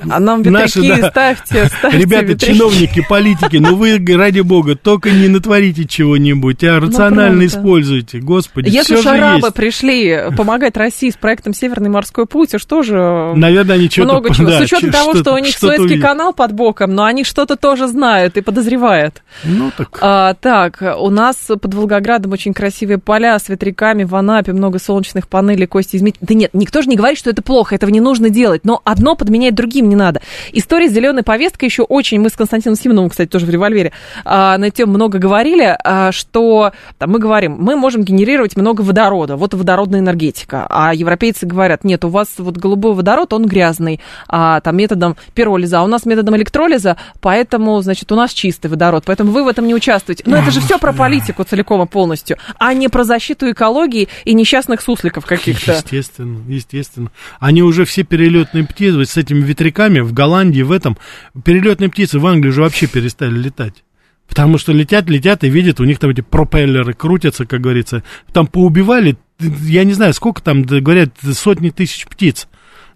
[0.09, 1.09] А нам Наши, ветряки да.
[1.09, 2.53] ставьте, ставьте Ребята, ветряки.
[2.53, 7.45] чиновники, политики, ну вы, ради бога, только не натворите чего-нибудь, а рационально правда.
[7.47, 8.19] используйте.
[8.19, 13.33] Господи, Если уж же арабы пришли помогать России с проектом Северный морской путь, уж тоже
[13.35, 14.13] Наверное, они что-то...
[14.13, 14.49] много чего.
[14.49, 17.55] да, С учетом того, что у них что-то Суэцкий канал под боком, но они что-то
[17.55, 19.23] тоже знают и подозревают.
[19.43, 19.97] Ну так...
[20.01, 25.27] А, так, у нас под Волгоградом очень красивые поля с ветряками, в Анапе много солнечных
[25.27, 26.15] панелей, кости изменить.
[26.21, 29.15] Да нет, никто же не говорит, что это плохо, этого не нужно делать, но одно
[29.15, 30.21] подменять другим не надо.
[30.51, 33.93] История с зеленой повесткой еще очень, мы с Константином Симоновым, кстати, тоже в револьвере,
[34.25, 38.81] а, на эту тему много говорили, а, что там, мы говорим, мы можем генерировать много
[38.81, 44.01] водорода, вот водородная энергетика, а европейцы говорят, нет, у вас вот голубой водород, он грязный,
[44.27, 49.03] а, там методом пиролиза, а у нас методом электролиза, поэтому, значит, у нас чистый водород,
[49.05, 50.23] поэтому вы в этом не участвуете.
[50.25, 54.33] Но это же все про политику целиком и полностью, а не про защиту экологии и
[54.33, 55.73] несчастных сусликов каких-то.
[55.73, 57.11] Естественно, естественно.
[57.39, 60.97] Они уже все перелетные птицы, вот с этими ветряками в Голландии, в этом,
[61.43, 63.83] перелетные птицы в Англии уже вообще перестали летать.
[64.29, 68.01] Потому что летят, летят и видят, у них там эти пропеллеры крутятся, как говорится.
[68.31, 72.47] Там поубивали, я не знаю, сколько там, говорят, сотни тысяч птиц.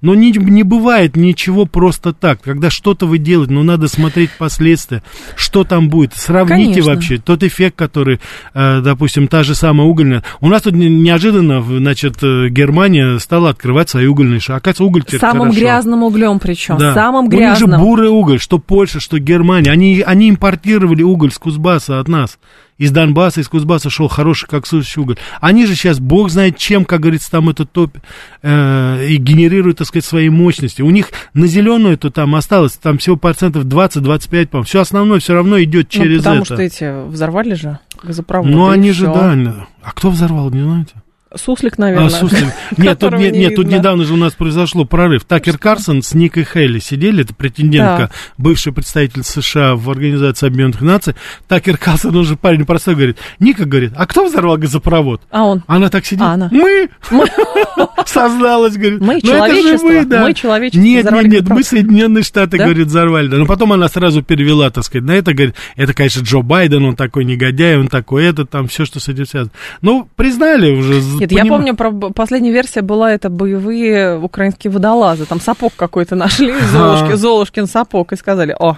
[0.01, 2.41] Но не, не бывает ничего просто так.
[2.41, 5.01] Когда что-то вы делаете, ну, надо смотреть последствия,
[5.35, 6.13] что там будет.
[6.15, 6.93] Сравните Конечно.
[6.93, 8.19] вообще тот эффект, который,
[8.53, 10.23] э, допустим, та же самая угольная.
[10.41, 14.57] У нас тут не- неожиданно, значит, э, Германия стала открывать свои угольные шахты.
[14.69, 15.59] Оказывается, уголь теперь Самым хорошо.
[15.59, 16.93] грязным углем причем, Да.
[16.93, 17.81] самым У них же грязным.
[17.81, 19.71] бурый уголь, что Польша, что Германия.
[19.71, 22.37] Они, они импортировали уголь с Кузбасса от нас.
[22.77, 25.17] Из Донбасса, из Кузбасса шел хороший, как сущий уголь.
[25.41, 27.97] Они же сейчас, бог знает чем, как говорится, там это топ,
[28.43, 30.81] э, и генерируют, так сказать, свои мощности.
[30.83, 34.65] У них на зеленую это там осталось, там всего процентов 20-25, по-моему.
[34.65, 36.45] Все основное все равно идет Ну, через потому это.
[36.53, 38.49] что эти взорвали же газопровод.
[38.51, 39.67] Ну, они же, да.
[39.81, 40.93] А кто взорвал, не знаете?
[41.37, 42.07] Суслик, наверное.
[42.07, 42.45] А, суслик.
[42.77, 45.23] Нет, тут, нет, не нет, тут недавно же у нас произошло прорыв.
[45.25, 48.11] Такер Карсон с Никой Хейли сидели, это претендентка, Да.
[48.37, 51.15] бывший представитель США в Организации Объединенных Наций.
[51.47, 55.21] Такер Карсон, он же парень простой, говорит, Ника говорит, а кто взорвал газопровод?
[55.31, 55.63] А он?
[55.67, 56.49] Она так сидит, А, она.
[56.51, 56.89] мы!
[58.05, 59.01] Созналась, говорит.
[59.01, 60.21] Мы, «Ну, человечество, вы, да».
[60.23, 63.27] мы, человечество, Нет, нет, нет, мы Соединенные Штаты, говорит, взорвали.
[63.27, 66.95] Но потом она сразу перевела, так сказать, на это, говорит, это, конечно, Джо Байден, он
[66.95, 69.51] такой негодяй, он такой, это, там, все, что с этим связано.
[69.81, 71.01] Ну, признали уже.
[71.35, 75.25] Нет, поним- я помню, про последняя версия была это боевые украинские водолазы.
[75.25, 78.77] Там сапог какой-то нашли, Золушки, Золушкин сапог, и сказали, о,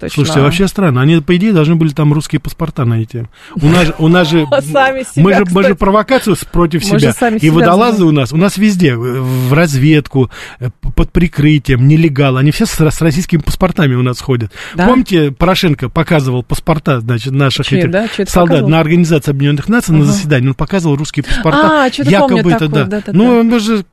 [0.00, 0.14] точно.
[0.14, 1.02] Слушайте, вообще странно.
[1.02, 3.24] Они, по идее, должны были там русские паспорта найти.
[3.54, 4.46] У нас, у нас же...
[4.72, 7.12] Сами себя, мы, же мы же провокацию против Мы себя.
[7.36, 12.36] И водолазы у нас, у нас везде, в разведку, э, под прикрытием, нелегал.
[12.36, 14.52] Они все с, с российскими паспортами у нас ходят.
[14.74, 14.86] Да?
[14.86, 18.06] Помните, Порошенко показывал паспорта, значит, наших Чьи, этих да?
[18.08, 18.68] Солдат показывал?
[18.70, 20.12] на Организации Объединенных Наций на Ага.
[20.12, 20.48] заседании.
[20.48, 21.84] Он показывал русские паспорта.
[21.84, 22.90] А, что-то Якобы помню это, такое, да.
[22.90, 23.12] да-да-да.
[23.12, 23.84] Ну, он же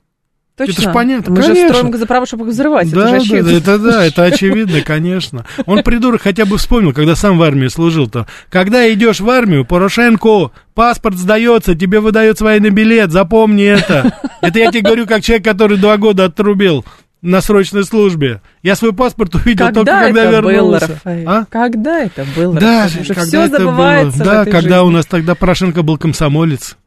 [0.58, 0.72] Точно.
[0.72, 1.70] это ж понятно, Мы же конечно.
[1.76, 2.90] строим газопровод, чтобы их взрывать.
[2.92, 5.46] да, это же да, это да, это очевидно, конечно.
[5.68, 8.26] Он, придурок, хотя бы вспомнил, когда сам в армии служил-то.
[8.50, 14.12] Когда идешь в армию, Порошенко, паспорт сдается, тебе выдается военный билет, запомни это.
[14.42, 16.84] Это я тебе говорю, как человек, который два года отрубил.
[17.22, 18.42] на срочной службе.
[18.64, 20.88] Я свой паспорт увидел когда только когда это вернулся.
[20.88, 21.26] Было, Рафаэль?
[21.28, 21.46] А?
[21.50, 22.54] Когда это было?
[22.60, 23.02] Да, Рафаэль?
[23.02, 24.26] Уже когда все это забывается было.
[24.26, 24.88] Да, когда жизни.
[24.88, 26.78] у нас тогда Порошенко был комсомолец.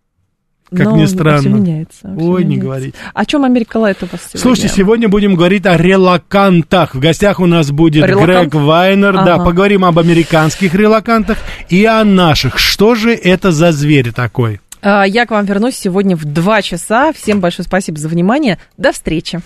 [0.71, 1.49] Как Но ни Все странно.
[1.49, 1.99] меняется.
[2.01, 2.65] всё Ой, не меняется.
[2.67, 2.99] говорите.
[3.13, 4.41] О чем Америка Лайт у вас сегодня?
[4.41, 6.95] Слушайте, сегодня будем говорить о релакантах.
[6.95, 8.53] В гостях у нас будет Релакант?
[8.53, 9.13] Грег Вайнер.
[9.15, 9.45] Да, Ага.
[9.45, 12.59] поговорим об американских релакантах и о наших.
[12.59, 14.61] Что же это за зверь такой?
[14.83, 17.13] А, Я к вам вернусь сегодня в 2 часа.
[17.13, 18.59] Всем большое спасибо за внимание.
[18.79, 19.41] До встречи.